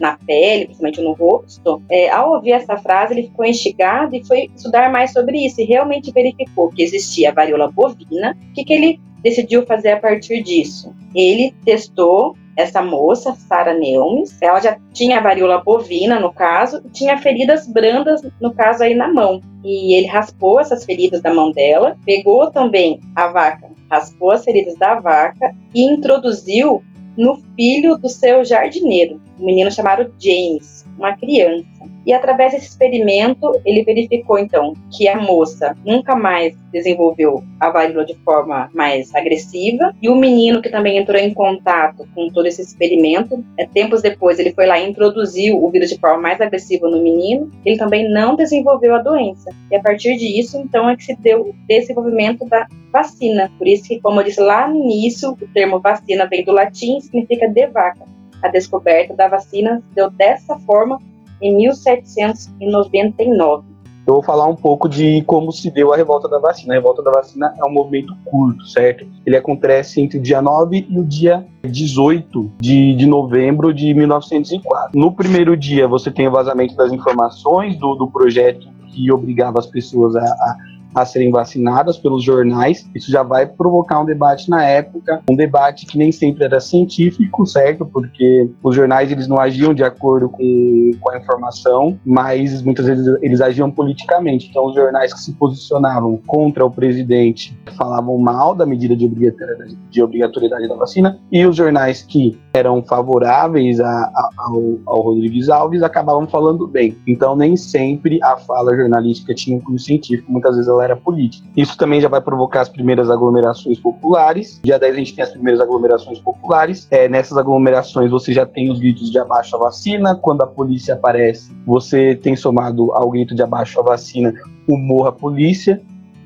na 0.00 0.16
pele, 0.16 0.64
principalmente 0.64 1.00
no 1.02 1.12
rosto, 1.12 1.82
é, 1.88 2.08
ao 2.08 2.32
ouvir 2.32 2.52
essa 2.52 2.76
frase, 2.78 3.12
ele 3.12 3.24
ficou 3.24 3.44
instigado 3.44 4.16
e 4.16 4.24
foi 4.24 4.50
estudar 4.56 4.90
mais 4.90 5.12
sobre 5.12 5.44
isso 5.44 5.60
e 5.60 5.64
realmente 5.64 6.10
verificou 6.10 6.70
que 6.70 6.82
existia 6.82 7.30
a 7.30 7.34
varíola 7.34 7.70
bovina. 7.70 8.36
O 8.50 8.54
que, 8.54 8.64
que 8.64 8.72
ele 8.72 9.00
decidiu 9.22 9.66
fazer 9.66 9.90
a 9.90 10.00
partir 10.00 10.42
disso? 10.42 10.94
Ele 11.14 11.54
testou 11.64 12.34
essa 12.56 12.82
moça, 12.82 13.34
Sara 13.34 13.74
Neumes, 13.74 14.36
ela 14.40 14.60
já 14.60 14.78
tinha 14.92 15.20
varíola 15.20 15.62
bovina, 15.62 16.18
no 16.18 16.32
caso, 16.32 16.82
tinha 16.92 17.16
feridas 17.18 17.66
brandas, 17.66 18.22
no 18.40 18.54
caso 18.54 18.82
aí 18.82 18.94
na 18.94 19.08
mão. 19.08 19.40
E 19.64 19.94
ele 19.94 20.06
raspou 20.06 20.60
essas 20.60 20.84
feridas 20.84 21.20
da 21.20 21.32
mão 21.32 21.52
dela, 21.52 21.96
pegou 22.04 22.50
também 22.50 23.00
a 23.14 23.28
vaca 23.28 23.69
raspou 23.90 24.30
as 24.30 24.44
feridas 24.44 24.76
da 24.76 25.00
vaca 25.00 25.54
e 25.74 25.82
introduziu 25.82 26.82
no 27.16 27.36
filho 27.56 27.98
do 27.98 28.08
seu 28.08 28.44
jardineiro, 28.44 29.20
um 29.38 29.44
menino 29.44 29.70
chamado 29.70 30.14
James, 30.18 30.86
uma 30.96 31.16
criança. 31.16 31.89
E 32.06 32.12
através 32.12 32.52
desse 32.52 32.66
experimento, 32.66 33.52
ele 33.64 33.84
verificou 33.84 34.38
então 34.38 34.74
que 34.90 35.08
a 35.08 35.20
moça 35.20 35.76
nunca 35.84 36.16
mais 36.16 36.56
desenvolveu 36.72 37.42
a 37.58 37.70
varíola 37.70 38.04
de 38.04 38.14
forma 38.16 38.70
mais 38.74 39.14
agressiva 39.14 39.94
e 40.00 40.08
o 40.08 40.16
menino 40.16 40.62
que 40.62 40.70
também 40.70 40.98
entrou 40.98 41.20
em 41.20 41.34
contato 41.34 42.08
com 42.14 42.28
todo 42.30 42.46
esse 42.46 42.62
experimento, 42.62 43.44
é, 43.58 43.66
tempos 43.66 44.02
depois 44.02 44.38
ele 44.38 44.52
foi 44.52 44.66
lá 44.66 44.78
e 44.78 44.88
introduziu 44.88 45.62
o 45.62 45.70
vírus 45.70 45.90
de 45.90 45.98
forma 45.98 46.20
mais 46.20 46.40
agressiva 46.40 46.88
no 46.88 47.02
menino, 47.02 47.50
ele 47.64 47.76
também 47.76 48.08
não 48.08 48.36
desenvolveu 48.36 48.94
a 48.94 49.02
doença. 49.02 49.50
E 49.70 49.76
a 49.76 49.80
partir 49.80 50.16
disso, 50.16 50.58
então, 50.58 50.88
é 50.88 50.96
que 50.96 51.04
se 51.04 51.16
deu 51.16 51.42
o 51.42 51.54
desenvolvimento 51.66 52.46
da 52.46 52.66
vacina. 52.92 53.50
Por 53.58 53.66
isso 53.66 53.84
que, 53.84 54.00
como 54.00 54.20
eu 54.20 54.24
disse 54.24 54.40
lá 54.40 54.68
no 54.68 54.76
início, 54.76 55.32
o 55.32 55.48
termo 55.54 55.80
vacina 55.80 56.26
vem 56.26 56.44
do 56.44 56.52
latim 56.52 56.98
e 56.98 57.00
significa 57.02 57.48
de 57.48 57.66
vaca. 57.66 58.04
A 58.42 58.48
descoberta 58.48 59.14
da 59.14 59.28
vacina 59.28 59.82
se 59.88 59.94
deu 59.94 60.10
dessa 60.10 60.58
forma 60.60 60.98
em 61.40 61.56
1799. 61.56 63.70
Eu 64.06 64.14
vou 64.14 64.22
falar 64.22 64.46
um 64.46 64.56
pouco 64.56 64.88
de 64.88 65.22
como 65.22 65.52
se 65.52 65.70
deu 65.70 65.92
a 65.92 65.96
revolta 65.96 66.28
da 66.28 66.38
vacina. 66.38 66.74
A 66.74 66.76
revolta 66.76 67.02
da 67.02 67.12
vacina 67.12 67.54
é 67.56 67.64
um 67.64 67.70
movimento 67.70 68.14
curto, 68.24 68.66
certo? 68.66 69.06
Ele 69.24 69.36
acontece 69.36 70.00
entre 70.00 70.18
o 70.18 70.20
dia 70.20 70.42
9 70.42 70.86
e 70.88 70.98
o 70.98 71.04
dia 71.04 71.46
18 71.62 72.52
de, 72.60 72.94
de 72.94 73.06
novembro 73.06 73.72
de 73.72 73.94
1904. 73.94 74.98
No 74.98 75.12
primeiro 75.12 75.56
dia, 75.56 75.86
você 75.86 76.10
tem 76.10 76.26
o 76.26 76.32
vazamento 76.32 76.74
das 76.74 76.92
informações 76.92 77.76
do, 77.76 77.94
do 77.94 78.10
projeto 78.10 78.68
que 78.88 79.12
obrigava 79.12 79.58
as 79.58 79.66
pessoas 79.66 80.16
a, 80.16 80.24
a 80.24 80.56
a 80.94 81.04
serem 81.04 81.30
vacinadas 81.30 81.96
pelos 81.96 82.22
jornais. 82.22 82.88
Isso 82.94 83.10
já 83.10 83.22
vai 83.22 83.46
provocar 83.46 84.00
um 84.00 84.04
debate 84.04 84.48
na 84.48 84.64
época, 84.64 85.22
um 85.30 85.36
debate 85.36 85.86
que 85.86 85.96
nem 85.96 86.12
sempre 86.12 86.44
era 86.44 86.60
científico, 86.60 87.46
certo? 87.46 87.84
Porque 87.86 88.50
os 88.62 88.74
jornais 88.74 89.10
eles 89.10 89.28
não 89.28 89.38
agiam 89.38 89.72
de 89.72 89.82
acordo 89.82 90.28
com, 90.28 90.90
com 91.00 91.10
a 91.10 91.18
informação, 91.18 91.98
mas 92.04 92.62
muitas 92.62 92.86
vezes 92.86 93.06
eles 93.22 93.40
agiam 93.40 93.70
politicamente. 93.70 94.48
Então, 94.48 94.66
os 94.66 94.74
jornais 94.74 95.12
que 95.12 95.20
se 95.20 95.32
posicionavam 95.32 96.16
contra 96.26 96.64
o 96.64 96.70
presidente 96.70 97.56
falavam 97.76 98.18
mal 98.18 98.54
da 98.54 98.66
medida 98.66 98.96
de 98.96 99.06
obrigatoriedade, 99.06 99.76
de 99.90 100.02
obrigatoriedade 100.02 100.68
da 100.68 100.74
vacina, 100.74 101.18
e 101.30 101.44
os 101.46 101.56
jornais 101.56 102.02
que 102.02 102.38
eram 102.52 102.82
favoráveis 102.82 103.80
a, 103.80 103.86
a, 103.86 104.30
ao, 104.38 104.78
ao 104.86 105.02
Rodrigues 105.02 105.48
Alves 105.48 105.82
acabavam 105.82 106.26
falando 106.26 106.66
bem. 106.66 106.96
Então, 107.06 107.36
nem 107.36 107.56
sempre 107.56 108.22
a 108.22 108.36
fala 108.36 108.74
jornalística 108.74 109.34
tinha 109.34 109.56
um 109.56 109.60
cunho 109.60 109.78
científico, 109.78 110.30
muitas 110.30 110.56
vezes 110.56 110.68
ela 110.68 110.84
era 110.84 110.96
política. 110.96 111.46
Isso 111.56 111.76
também 111.76 112.00
já 112.00 112.08
vai 112.08 112.20
provocar 112.20 112.62
as 112.62 112.68
primeiras 112.68 113.10
aglomerações 113.10 113.78
populares. 113.78 114.60
Dia 114.62 114.78
10 114.78 114.94
a 114.94 114.98
gente 114.98 115.14
tem 115.14 115.24
as 115.24 115.30
primeiras 115.30 115.60
aglomerações 115.60 116.18
populares. 116.18 116.88
É, 116.90 117.08
nessas 117.08 117.38
aglomerações 117.38 118.10
você 118.10 118.32
já 118.32 118.44
tem 118.46 118.70
os 118.70 118.80
gritos 118.80 119.10
de 119.10 119.18
abaixo 119.18 119.56
a 119.56 119.58
vacina. 119.58 120.14
Quando 120.14 120.42
a 120.42 120.46
polícia 120.46 120.94
aparece, 120.94 121.52
você 121.66 122.14
tem 122.14 122.34
somado 122.34 122.92
ao 122.92 123.10
grito 123.10 123.34
de 123.34 123.42
abaixo 123.42 123.78
a 123.80 123.82
vacina 123.82 124.34
o 124.66 124.76
morra 124.76 125.12
polícia 125.12 125.80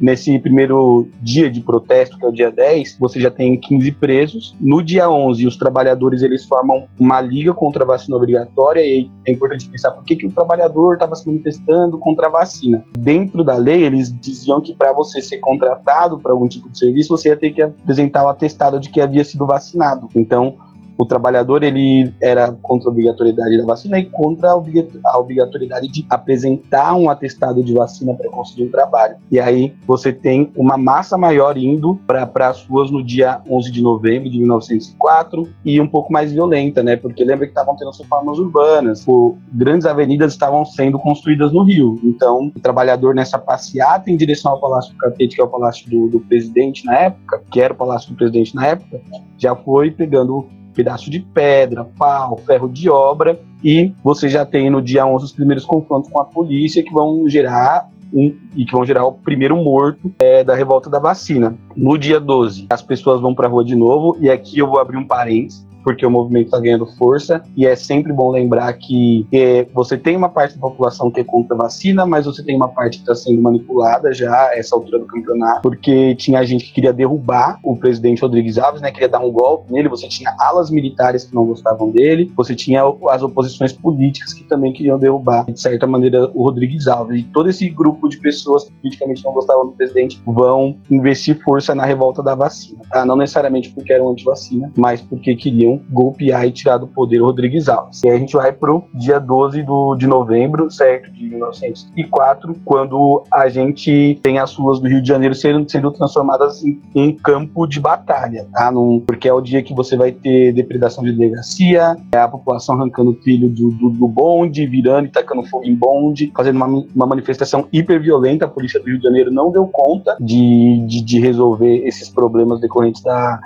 nesse 0.05 0.39
primeiro 0.39 1.09
dia 1.23 1.51
de 1.51 1.63
protesto, 1.63 2.19
que 2.19 2.27
é 2.27 2.29
o 2.29 2.33
dia 2.33 2.51
10, 2.51 2.99
você 3.01 3.19
já 3.19 3.31
tem 3.31 3.59
15 3.59 3.93
presos. 3.93 4.55
No 4.61 4.83
dia 4.83 5.09
11, 5.09 5.47
os 5.47 5.57
trabalhadores 5.57 6.21
eles 6.21 6.45
formam 6.45 6.85
uma 7.01 7.23
liga 7.23 7.55
contra 7.55 7.85
a 7.85 7.87
vacina 7.87 8.15
obrigatória 8.15 8.83
e 8.83 9.11
é 9.27 9.33
importante 9.33 9.67
pensar 9.67 9.93
por 9.93 10.05
que, 10.05 10.15
que 10.15 10.27
o 10.27 10.31
trabalhador 10.31 10.95
estava 10.95 11.15
se 11.15 11.27
manifestando 11.27 11.97
contra 11.97 12.27
a 12.27 12.31
vacina. 12.31 12.85
Dentro 12.99 13.43
da 13.43 13.57
lei, 13.57 13.83
eles 13.83 14.15
diziam 14.21 14.61
que 14.61 14.75
para 14.75 14.93
você 14.93 15.23
ser 15.23 15.39
contratado 15.39 16.19
para 16.19 16.33
algum 16.33 16.47
tipo 16.47 16.69
de 16.69 16.79
serviço, 16.79 17.17
você 17.17 17.31
ia 17.31 17.37
ter 17.37 17.53
que 17.53 17.63
apresentar 17.63 18.25
o 18.25 18.29
atestado 18.29 18.79
de 18.79 18.91
que 18.91 19.01
havia 19.01 19.25
sido 19.25 19.47
vacinado. 19.47 20.11
Então, 20.15 20.59
o 20.97 21.05
trabalhador 21.05 21.63
ele 21.63 22.13
era 22.21 22.53
contra 22.63 22.89
a 22.89 22.93
obrigatoriedade 22.93 23.59
da 23.59 23.65
vacina 23.65 23.99
e 23.99 24.07
contra 24.07 24.51
a 24.51 25.19
obrigatoriedade 25.19 25.89
de 25.89 26.07
apresentar 26.09 26.95
um 26.95 27.11
atestado 27.11 27.63
de 27.63 27.75
vacina 27.75 28.15
para 28.15 28.31
conseguir 28.31 28.65
um 28.65 28.71
trabalho. 28.71 29.17
E 29.31 29.41
aí 29.41 29.75
você 29.87 30.13
tem 30.13 30.51
uma 30.57 30.77
massa 30.77 31.17
maior 31.19 31.57
indo 31.57 31.99
para 32.07 32.49
as 32.49 32.65
ruas 32.67 32.91
no 32.91 33.03
dia 33.03 33.41
11 33.49 33.71
de 33.71 33.83
novembro 33.83 34.31
de 34.31 34.39
1904 34.39 35.49
e 35.65 35.81
um 35.81 35.89
pouco 35.89 36.13
mais 36.13 36.33
violenta, 36.33 36.83
né? 36.83 36.97
Porque 36.97 37.25
lembra 37.25 37.47
que 37.47 37.53
estavam 37.53 37.77
tendo 37.77 37.91
reformas 37.91 38.39
urbanas, 38.39 39.05
o, 39.07 39.37
grandes 39.53 39.87
avenidas 39.87 40.33
estavam 40.33 40.65
sendo 40.65 40.99
construídas 40.99 41.53
no 41.53 41.65
Rio. 41.65 41.99
Então, 42.03 42.53
o 42.55 42.61
trabalhador 42.61 43.15
nessa 43.15 43.39
passeata 43.39 44.11
em 44.11 44.17
direção 44.17 44.53
ao 44.53 44.61
Palácio 44.61 44.93
do 44.93 44.99
Catete, 44.99 45.37
que 45.37 45.41
é 45.41 45.45
o 45.45 45.49
palácio 45.49 45.89
do, 45.91 46.09
do 46.09 46.21
presidente 46.21 46.85
na 46.85 46.97
época, 46.97 47.43
que 47.51 47.61
era 47.61 47.73
o 47.73 47.77
palácio 47.77 48.11
do 48.11 48.17
presidente 48.17 48.55
na 48.55 48.67
época, 48.67 49.01
já 49.39 49.55
foi 49.55 49.91
pegando 49.91 50.47
pedaço 50.75 51.11
de 51.11 51.21
pedra, 51.21 51.85
pau, 51.85 52.37
ferro 52.39 52.69
de 52.69 52.91
obra, 52.91 53.41
e 53.63 53.93
você 54.03 54.29
já 54.29 54.45
tem 54.45 54.69
no 54.69 54.83
dia 54.83 55.07
11 55.07 55.25
os 55.25 55.33
primeiros 55.33 55.65
confrontos 55.65 56.11
com 56.11 56.21
a 56.21 56.25
polícia 56.25 56.83
que 56.83 56.93
vão 56.93 57.29
gerar 57.29 57.89
um, 58.13 58.35
e 58.55 58.65
que 58.65 58.73
vão 58.73 58.85
gerar 58.85 59.05
o 59.05 59.13
primeiro 59.13 59.57
morto 59.57 60.13
é, 60.19 60.45
da 60.45 60.55
revolta 60.55 60.89
da 60.89 60.99
vacina. 60.99 61.57
No 61.77 61.99
dia 61.99 62.21
12, 62.21 62.67
as 62.71 62.83
pessoas 62.83 63.21
vão 63.21 63.35
para 63.35 63.47
a 63.47 63.51
rua 63.51 63.65
de 63.65 63.75
novo, 63.75 64.17
e 64.21 64.31
aqui 64.31 64.59
eu 64.59 64.69
vou 64.69 64.79
abrir 64.79 64.97
um 64.97 65.07
parênteses 65.07 65.67
porque 65.85 66.05
o 66.05 66.11
movimento 66.11 66.47
está 66.47 66.59
ganhando 66.59 66.87
força 66.87 67.43
e 67.57 67.67
é 67.67 67.77
sempre 67.77 68.13
bom 68.13 68.31
lembrar 68.31 68.73
que 68.73 69.27
é, 69.33 69.67
você 69.73 69.97
tem 69.97 70.17
uma 70.17 70.29
parte 70.29 70.55
da 70.55 70.61
população 70.61 71.11
que 71.11 71.21
é 71.21 71.25
contra 71.25 71.55
a 71.55 71.59
vacina, 71.59 72.07
mas 72.07 72.25
você 72.25 72.43
tem 72.43 72.57
uma 72.57 72.69
parte 72.69 72.97
que 72.97 73.03
está 73.03 73.15
sendo 73.15 73.41
manipulada 73.43 74.13
já 74.13 74.51
essa 74.55 74.75
altura 74.75 74.99
do 74.99 75.07
campeonato, 75.07 75.63
porque 75.63 76.15
tinha 76.17 76.43
gente 76.45 76.67
que 76.67 76.73
queria 76.73 76.93
derrubar 76.93 77.59
o 77.63 77.77
presidente 77.77 78.23
Rodrigues 78.23 78.59
Alves, 78.59 78.81
né, 78.81 78.91
queria 78.91 79.09
dar 79.09 79.21
um 79.21 79.31
golpe 79.31 79.73
nele, 79.73 79.89
você 79.89 80.09
tinha 80.09 80.35
alas 80.39 80.71
militares 80.71 81.25
que 81.25 81.35
não 81.35 81.45
gostavam 81.45 81.91
dele, 81.91 82.33
você 82.37 82.55
tinha 82.55 82.83
as 83.11 83.23
oposições 83.23 83.73
políticas 83.73 84.33
que 84.33 84.45
também 84.45 84.73
queriam 84.73 84.99
derrubar, 84.99 85.45
de 85.45 85.61
certa 85.61 85.87
maneira, 85.87 86.31
o 86.35 86.45
Rodrigues 86.45 86.87
Alves. 86.89 87.21
E 87.21 87.25
todo 87.25 87.51
esse 87.51 87.69
grupo 87.69 88.09
de 88.09 88.19
pessoas 88.19 88.65
que 88.65 88.73
politicamente 88.73 89.25
não 89.25 89.33
gostavam 89.33 89.67
do 89.67 89.73
presidente 89.73 90.21
vão 90.25 90.77
investir 90.91 91.41
força 91.43 91.75
na 91.75 91.85
revolta 91.85 92.23
da 92.23 92.35
vacina, 92.35 92.81
tá? 92.91 93.05
Não 93.05 93.17
necessariamente 93.17 93.71
porque 93.71 93.93
eram 93.93 94.11
anti-vacina, 94.11 94.73
mas 94.77 95.01
porque 95.01 95.35
queriam 95.35 95.74
golpear 95.91 96.47
e 96.47 96.53
tirar 96.53 96.79
do 96.79 96.87
poder 96.87 97.21
o 97.21 97.27
Rodrigues 97.27 97.69
Alves. 97.69 98.03
E 98.05 98.09
aí 98.09 98.17
a 98.17 98.19
gente 98.19 98.35
vai 98.35 98.53
pro 98.53 98.85
dia 98.95 99.19
12 99.19 99.63
do, 99.63 99.95
de 99.97 100.07
novembro, 100.07 100.71
certo, 100.71 101.11
de 101.13 101.25
1904, 101.25 102.57
quando 102.65 103.25
a 103.33 103.49
gente 103.49 104.19
tem 104.23 104.39
as 104.39 104.55
ruas 104.55 104.81
do 104.81 104.89
Rio 104.89 105.03
de 105.03 105.09
Janeiro 105.09 105.35
sendo, 105.35 105.69
sendo 105.71 105.91
transformadas 105.91 106.63
em 106.65 106.81
um 106.95 107.13
campo 107.13 107.67
de 107.67 107.81
batalha, 107.81 108.47
tá? 108.53 108.71
Num, 108.71 109.01
porque 109.01 109.29
é 109.29 109.33
o 109.33 109.41
dia 109.41 109.63
que 109.63 109.75
você 109.75 109.97
vai 109.97 110.13
ter 110.13 110.53
depredação 110.53 111.05
de 111.05 111.13
delegacia, 111.13 111.97
é 112.13 112.19
a 112.19 112.29
população 112.29 112.75
arrancando 112.75 113.11
o 113.11 113.15
trilho 113.15 113.49
do, 113.49 113.71
do, 113.71 113.91
do 113.91 114.09
bonde, 114.09 114.67
virando 114.67 115.07
e 115.07 115.11
tacando 115.11 115.45
fogo 115.45 115.65
em 115.65 115.75
bonde, 115.75 116.33
fazendo 116.37 116.57
uma, 116.57 116.67
uma 116.95 117.07
manifestação 117.07 117.67
hiper 117.73 118.01
violenta. 118.01 118.45
A 118.45 118.49
polícia 118.49 118.81
do 118.81 118.87
Rio 118.87 118.99
de 118.99 119.05
Janeiro 119.05 119.31
não 119.31 119.51
deu 119.51 119.67
conta 119.67 120.17
de, 120.21 120.85
de, 120.87 121.03
de 121.03 121.21
resolver 121.21 121.87
esses 121.87 122.09
problemas 122.09 122.61
decorrentes 122.61 123.03
da 123.03 123.41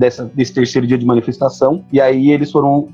dessa, 0.00 0.24
desse 0.34 0.54
terceiro 0.54 0.86
dia 0.86 0.96
de 0.96 1.04
manifestação. 1.04 1.84
E 1.92 2.00
aí 2.00 2.30
eles 2.30 2.50
foram, 2.50 2.88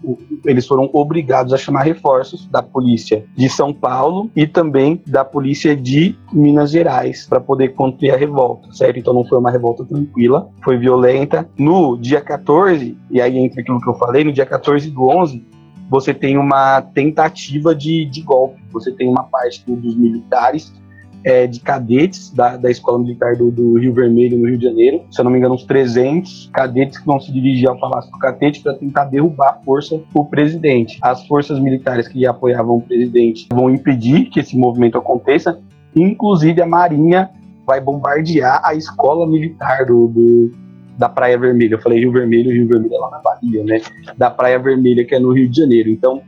eles 0.44 0.66
foram 0.66 0.90
obrigados 0.92 1.52
a 1.52 1.56
chamar 1.56 1.82
reforços 1.82 2.46
da 2.48 2.62
polícia 2.62 3.24
de 3.36 3.48
São 3.48 3.72
Paulo 3.72 4.28
e 4.34 4.44
também 4.46 5.00
da 5.06 5.24
polícia 5.24 5.76
de 5.76 6.16
Minas 6.32 6.72
Gerais 6.72 7.26
para 7.26 7.40
poder 7.40 7.74
conter 7.74 8.10
a 8.10 8.16
revolta, 8.16 8.72
certo? 8.72 8.98
Então 8.98 9.14
não 9.14 9.24
foi 9.24 9.38
uma 9.38 9.52
revolta 9.52 9.84
tranquila, 9.84 10.50
foi 10.64 10.76
violenta. 10.76 11.48
No 11.56 11.96
dia 11.96 12.20
14, 12.20 12.98
e 13.10 13.20
aí 13.20 13.38
entra 13.38 13.60
aquilo 13.60 13.80
que 13.80 13.88
eu 13.88 13.94
falei, 13.94 14.24
no 14.24 14.32
dia 14.32 14.44
14 14.44 14.90
do 14.90 15.08
11, 15.08 15.46
você 15.88 16.12
tem 16.12 16.36
uma 16.36 16.82
tentativa 16.82 17.72
de, 17.72 18.04
de 18.06 18.20
golpe. 18.20 18.60
Você 18.72 18.90
tem 18.90 19.08
uma 19.08 19.22
parte 19.22 19.62
dos 19.70 19.96
militares 19.96 20.74
é, 21.24 21.46
de 21.46 21.60
cadetes 21.60 22.30
da, 22.32 22.56
da 22.56 22.70
Escola 22.70 22.98
Militar 22.98 23.36
do, 23.36 23.50
do, 23.50 23.78
Rio 23.78 23.92
Vermelho, 23.92 24.38
no 24.38 24.46
Rio 24.46 24.58
de 24.58 24.64
Janeiro. 24.64 25.02
Se 25.10 25.20
eu 25.20 25.24
não 25.24 25.30
me 25.30 25.38
engano, 25.38 25.54
uns 25.54 25.64
300 25.64 26.50
cadetes 26.52 26.98
que 26.98 27.06
vão 27.06 27.20
se 27.20 27.32
dirigir 27.32 27.68
ao 27.68 27.78
Palácio 27.78 28.10
do 28.10 28.18
Catete 28.18 28.60
para 28.60 28.74
tentar 28.74 29.06
derrubar 29.06 29.50
a 29.50 29.64
força 29.64 30.00
o 30.14 30.24
presidente. 30.24 30.98
As 31.02 31.26
forças 31.26 31.58
militares 31.58 32.08
que 32.08 32.26
apoiavam 32.26 32.76
o 32.76 32.82
presidente 32.82 33.46
vão 33.52 33.70
impedir 33.70 34.26
que 34.26 34.40
esse 34.40 34.56
movimento 34.56 34.98
aconteça. 34.98 35.58
Inclusive, 35.94 36.62
a 36.62 36.66
Marinha 36.66 37.30
vai 37.66 37.80
bombardear 37.80 38.60
a 38.64 38.74
escola 38.74 39.26
militar 39.26 39.84
do, 39.84 40.06
do 40.08 40.66
da 40.96 41.08
Praia 41.08 41.38
Vermelha. 41.38 41.74
Eu 41.74 41.80
falei 41.80 41.98
Rio 41.98 42.12
Vermelho, 42.12 42.50
Rio 42.50 42.68
Vermelho 42.68 42.94
é 42.94 42.98
lá 42.98 43.10
na 43.10 43.18
Bahia, 43.18 43.64
né? 43.64 43.80
Da 44.16 44.30
Praia 44.30 44.58
Vermelha, 44.58 45.04
que 45.04 45.14
é 45.14 45.18
no 45.18 45.32
Rio 45.32 45.48
de 45.48 45.60
Janeiro. 45.60 45.90
Então, 45.90 46.22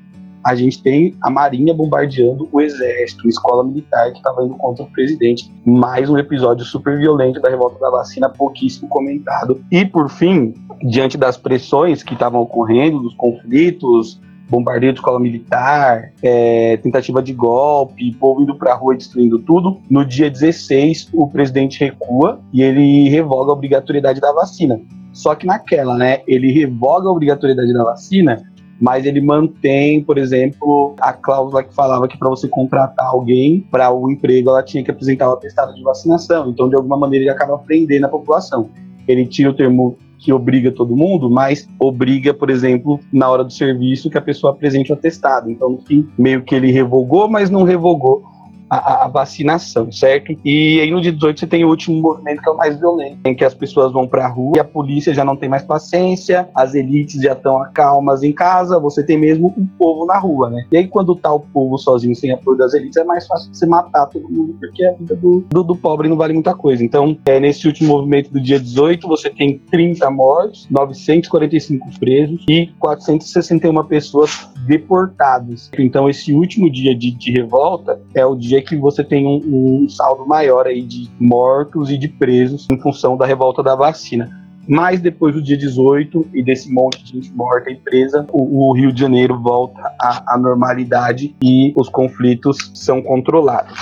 a 0.44 0.55
gente 0.55 0.83
tem 0.83 1.14
a 1.22 1.31
Marinha 1.31 1.74
bombardeando 1.74 2.48
o 2.51 2.61
Exército, 2.61 3.27
a 3.27 3.29
escola 3.29 3.64
militar 3.64 4.11
que 4.12 4.18
estava 4.18 4.44
indo 4.44 4.55
contra 4.55 4.85
o 4.85 4.90
presidente. 4.90 5.53
Mais 5.64 6.09
um 6.09 6.16
episódio 6.16 6.64
super 6.64 6.98
violento 6.98 7.40
da 7.40 7.51
revolta 7.51 7.79
da 7.79 7.90
vacina, 7.90 8.29
pouquíssimo 8.29 8.88
comentado. 8.88 9.62
E, 9.70 9.85
por 9.85 10.09
fim, 10.09 10.55
diante 10.83 11.16
das 11.16 11.37
pressões 11.37 12.03
que 12.03 12.14
estavam 12.14 12.40
ocorrendo, 12.40 13.01
dos 13.01 13.14
conflitos, 13.14 14.20
bombardeio 14.48 14.92
de 14.92 14.98
escola 14.98 15.20
militar, 15.20 16.12
é, 16.22 16.77
tentativa 16.79 17.22
de 17.22 17.33
golpe, 17.33 18.14
povo 18.14 18.42
indo 18.42 18.55
para 18.55 18.72
a 18.72 18.77
rua 18.77 18.96
destruindo 18.96 19.38
tudo. 19.40 19.81
No 19.90 20.05
dia 20.05 20.31
16, 20.31 21.11
o 21.12 21.29
presidente 21.29 21.81
recua 21.81 22.40
e 22.53 22.62
ele 22.62 23.09
revoga 23.09 23.51
a 23.51 23.55
obrigatoriedade 23.55 24.20
da 24.20 24.33
vacina 24.33 24.81
Só 25.12 25.35
que 25.35 25.46
naquela, 25.46 25.96
né, 25.96 26.20
ele 26.27 26.51
revoga 26.51 27.09
a 27.09 27.12
obrigatoriedade 27.12 27.72
da 27.72 27.85
vacina, 27.85 28.42
mas 28.81 29.05
ele 29.05 29.21
mantém, 29.21 30.03
por 30.03 30.19
exemplo, 30.19 30.95
a 31.01 31.12
cláusula 31.12 31.64
que 31.64 31.75
falava 31.75 32.07
que 32.07 32.17
para 32.17 32.29
você 32.29 32.47
contratar 32.47 33.07
alguém 33.07 33.67
para 33.71 33.93
o 33.93 34.11
emprego, 34.11 34.51
ela 34.51 34.62
tinha 34.62 34.85
que 34.85 34.91
apresentar 34.91 35.29
o 35.29 35.33
atestado 35.33 35.75
de 35.75 35.83
vacinação. 35.83 36.51
Então, 36.51 36.69
de 36.69 36.77
alguma 36.77 36.97
maneira, 36.97 37.25
ele 37.25 37.31
acaba 37.31 37.59
prendendo 37.59 38.07
a 38.07 38.09
população. 38.09 38.71
Ele 39.07 39.27
tira 39.27 39.51
o 39.51 39.55
termo 39.55 39.97
que 40.19 40.33
obriga 40.33 40.73
todo 40.73 40.97
mundo, 40.97 41.31
mas 41.31 41.69
obriga, 41.79 42.35
por 42.35 42.51
exemplo, 42.51 42.99
na 43.12 43.29
hora 43.31 43.45
do 43.45 43.53
serviço 43.53 44.11
que 44.11 44.19
a 44.19 44.23
pessoa 44.23 44.53
apresente 44.53 44.91
o 44.93 44.95
atestado. 44.95 45.51
Então, 45.51 45.79
meio 46.19 46.43
que 46.43 46.55
ele 46.55 46.71
revogou, 46.71 47.29
mas 47.29 47.51
não 47.51 47.62
revogou 47.62 48.23
a, 48.68 49.04
a, 49.04 49.09
vacinação, 49.09 49.90
certo? 49.90 50.35
E 50.44 50.81
aí 50.81 50.90
no 50.90 51.00
dia 51.00 51.12
18 51.12 51.40
você 51.40 51.46
tem 51.46 51.64
o 51.64 51.68
último 51.68 52.00
movimento 52.00 52.42
que 52.42 52.48
é 52.48 52.52
o 52.52 52.57
mais 52.57 52.78
violento, 52.78 53.18
em 53.24 53.35
que 53.35 53.44
as 53.44 53.54
pessoas 53.54 53.92
vão 53.92 54.07
para 54.07 54.26
a 54.26 54.28
rua 54.28 54.57
e 54.57 54.61
a 54.61 54.64
polícia 54.64 55.14
já 55.14 55.24
não 55.24 55.37
tem 55.37 55.48
mais 55.48 55.62
paciência, 55.62 56.48
as 56.54 56.74
elites 56.74 57.22
já 57.22 57.33
estão 57.33 57.64
calmas 57.72 58.22
em 58.22 58.33
casa, 58.33 58.78
você 58.78 59.02
tem 59.02 59.18
mesmo 59.18 59.48
o 59.57 59.66
povo 59.78 60.07
na 60.07 60.18
rua, 60.18 60.50
né? 60.50 60.64
E 60.70 60.76
aí 60.76 60.87
quando 60.87 61.14
tá 61.16 61.33
o 61.33 61.40
povo 61.40 61.78
sozinho 61.78 62.14
sem 62.14 62.31
apoio 62.31 62.59
das 62.59 62.74
elites 62.74 62.96
é 62.96 63.04
mais 63.04 63.26
fácil 63.26 63.52
você 63.52 63.66
matar 63.66 64.07
todo 64.07 64.28
mundo 64.28 64.57
porque 64.61 64.85
a 64.85 64.92
vida 64.92 65.16
do, 65.16 65.44
do, 65.48 65.62
do 65.62 65.76
pobre 65.76 66.09
não 66.09 66.16
vale 66.16 66.33
muita 66.33 66.54
coisa. 66.54 66.85
Então, 66.85 67.16
é, 67.26 67.40
nesse 67.40 67.66
último 67.66 67.88
movimento 67.88 68.31
do 68.31 68.40
dia 68.40 68.59
18 68.59 69.07
você 69.07 69.31
tem 69.31 69.59
30 69.70 70.11
mortos, 70.11 70.66
945 70.70 71.98
presos 71.98 72.44
e 72.48 72.66
461 72.78 73.85
pessoas 73.85 74.48
deportadas. 74.66 75.70
Então 75.78 76.09
esse 76.09 76.33
último 76.33 76.70
dia 76.70 76.94
de, 76.94 77.11
de 77.11 77.33
revolta 77.33 78.00
é 78.14 78.24
o 78.24 78.35
dia 78.35 78.58
que 78.62 78.77
você 78.77 79.03
tem 79.03 79.27
um, 79.27 79.85
um 79.85 79.88
saldo 79.88 80.27
maior 80.27 80.66
aí 80.66 80.83
de 80.83 81.11
mortos 81.18 81.90
e 81.90 81.99
de 81.99 82.09
presos 82.09 82.66
em 82.71 82.79
função 82.79 83.16
da 83.16 83.27
revolta 83.27 83.62
da 83.62 83.75
vacina. 83.75 84.31
Mas 84.66 85.01
depois 85.01 85.35
do 85.35 85.42
dia 85.42 85.57
18 85.57 86.29
e 86.35 86.42
desse 86.42 86.71
monte 86.71 87.03
de 87.03 87.12
gente 87.12 87.33
morta 87.33 87.71
e 87.71 87.77
presa, 87.77 88.27
o, 88.31 88.68
o 88.68 88.73
Rio 88.75 88.92
de 88.92 89.01
Janeiro 89.01 89.40
volta 89.40 89.81
à, 89.99 90.35
à 90.35 90.38
normalidade 90.38 91.35
e 91.42 91.73
os 91.75 91.88
conflitos 91.88 92.71
são 92.75 93.01
controlados. 93.01 93.79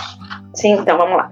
Sim, 0.55 0.73
então 0.75 0.97
vamos 0.97 1.17
lá 1.17 1.29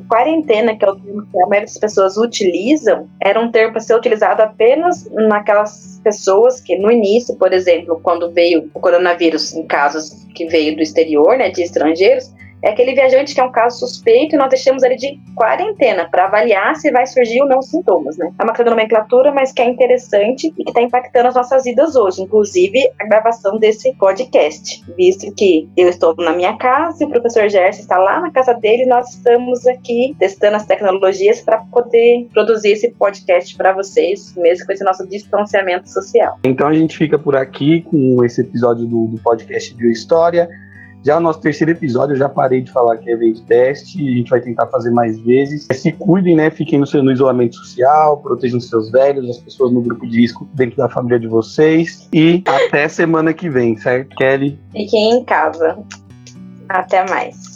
quarentena, 0.00 0.76
que 0.76 0.84
é 0.84 0.90
o 0.90 0.96
termo 0.96 1.22
que 1.22 1.42
a 1.42 1.46
maioria 1.46 1.66
das 1.66 1.78
pessoas 1.78 2.16
utilizam, 2.16 3.08
era 3.20 3.40
um 3.40 3.50
termo 3.50 3.72
para 3.72 3.80
ser 3.80 3.94
utilizado 3.94 4.42
apenas 4.42 5.08
naquelas 5.10 6.00
pessoas 6.02 6.60
que 6.60 6.76
no 6.76 6.90
início, 6.90 7.36
por 7.36 7.52
exemplo, 7.52 7.98
quando 8.02 8.30
veio 8.30 8.70
o 8.74 8.80
coronavírus 8.80 9.54
em 9.54 9.66
casos 9.66 10.26
que 10.34 10.46
veio 10.46 10.76
do 10.76 10.82
exterior, 10.82 11.36
né, 11.36 11.50
de 11.50 11.62
estrangeiros, 11.62 12.32
é 12.66 12.70
aquele 12.70 12.94
viajante 12.94 13.32
que 13.32 13.40
é 13.40 13.44
um 13.44 13.52
caso 13.52 13.78
suspeito 13.78 14.34
e 14.34 14.38
nós 14.38 14.48
deixamos 14.48 14.82
ele 14.82 14.96
de 14.96 15.20
quarentena 15.36 16.08
para 16.10 16.24
avaliar 16.24 16.74
se 16.74 16.90
vai 16.90 17.06
surgir 17.06 17.40
ou 17.40 17.48
não 17.48 17.62
sintomas, 17.62 18.16
né? 18.16 18.32
É 18.38 18.42
uma 18.42 18.70
nomenclatura, 18.70 19.32
mas 19.32 19.52
que 19.52 19.62
é 19.62 19.70
interessante 19.70 20.48
e 20.48 20.64
que 20.64 20.70
está 20.70 20.82
impactando 20.82 21.28
as 21.28 21.34
nossas 21.36 21.62
vidas 21.62 21.94
hoje, 21.94 22.22
inclusive 22.22 22.90
a 22.98 23.06
gravação 23.06 23.56
desse 23.58 23.94
podcast, 23.94 24.82
visto 24.96 25.32
que 25.36 25.68
eu 25.76 25.88
estou 25.88 26.16
na 26.16 26.32
minha 26.32 26.56
casa 26.56 27.04
e 27.04 27.06
o 27.06 27.10
professor 27.10 27.48
Gerson 27.48 27.82
está 27.82 27.98
lá 27.98 28.20
na 28.20 28.32
casa 28.32 28.52
dele 28.52 28.84
nós 28.86 29.10
estamos 29.10 29.64
aqui 29.66 30.16
testando 30.18 30.56
as 30.56 30.66
tecnologias 30.66 31.40
para 31.40 31.58
poder 31.58 32.28
produzir 32.32 32.70
esse 32.70 32.90
podcast 32.90 33.56
para 33.56 33.72
vocês, 33.72 34.34
mesmo 34.36 34.66
com 34.66 34.72
esse 34.72 34.82
nosso 34.82 35.06
distanciamento 35.06 35.88
social. 35.88 36.36
Então 36.42 36.66
a 36.66 36.74
gente 36.74 36.96
fica 36.98 37.16
por 37.16 37.36
aqui 37.36 37.82
com 37.82 38.24
esse 38.24 38.40
episódio 38.40 38.86
do, 38.86 39.06
do 39.06 39.18
podcast 39.22 39.72
Biohistória. 39.72 40.48
Já 41.06 41.18
o 41.18 41.20
nosso 41.20 41.38
terceiro 41.40 41.70
episódio, 41.70 42.14
eu 42.14 42.18
já 42.18 42.28
parei 42.28 42.60
de 42.60 42.72
falar 42.72 42.96
que 42.96 43.08
é 43.08 43.12
evento 43.12 43.40
teste, 43.42 43.96
a 43.96 44.16
gente 44.16 44.28
vai 44.28 44.40
tentar 44.40 44.66
fazer 44.66 44.90
mais 44.90 45.16
vezes. 45.20 45.68
Se 45.72 45.92
cuidem, 45.92 46.34
né? 46.34 46.50
Fiquem 46.50 46.80
no, 46.80 46.86
seu, 46.86 47.00
no 47.00 47.12
isolamento 47.12 47.54
social, 47.54 48.16
protejam 48.16 48.58
seus 48.58 48.90
velhos, 48.90 49.30
as 49.30 49.38
pessoas 49.38 49.70
no 49.72 49.80
grupo 49.80 50.04
de 50.04 50.22
risco 50.22 50.48
dentro 50.52 50.76
da 50.78 50.88
família 50.88 51.20
de 51.20 51.28
vocês. 51.28 52.08
E 52.12 52.42
até 52.44 52.88
semana 52.88 53.32
que 53.32 53.48
vem, 53.48 53.76
certo, 53.76 54.16
Kelly? 54.16 54.58
Fiquem 54.72 55.18
em 55.18 55.24
casa. 55.24 55.78
Até 56.68 57.08
mais. 57.08 57.55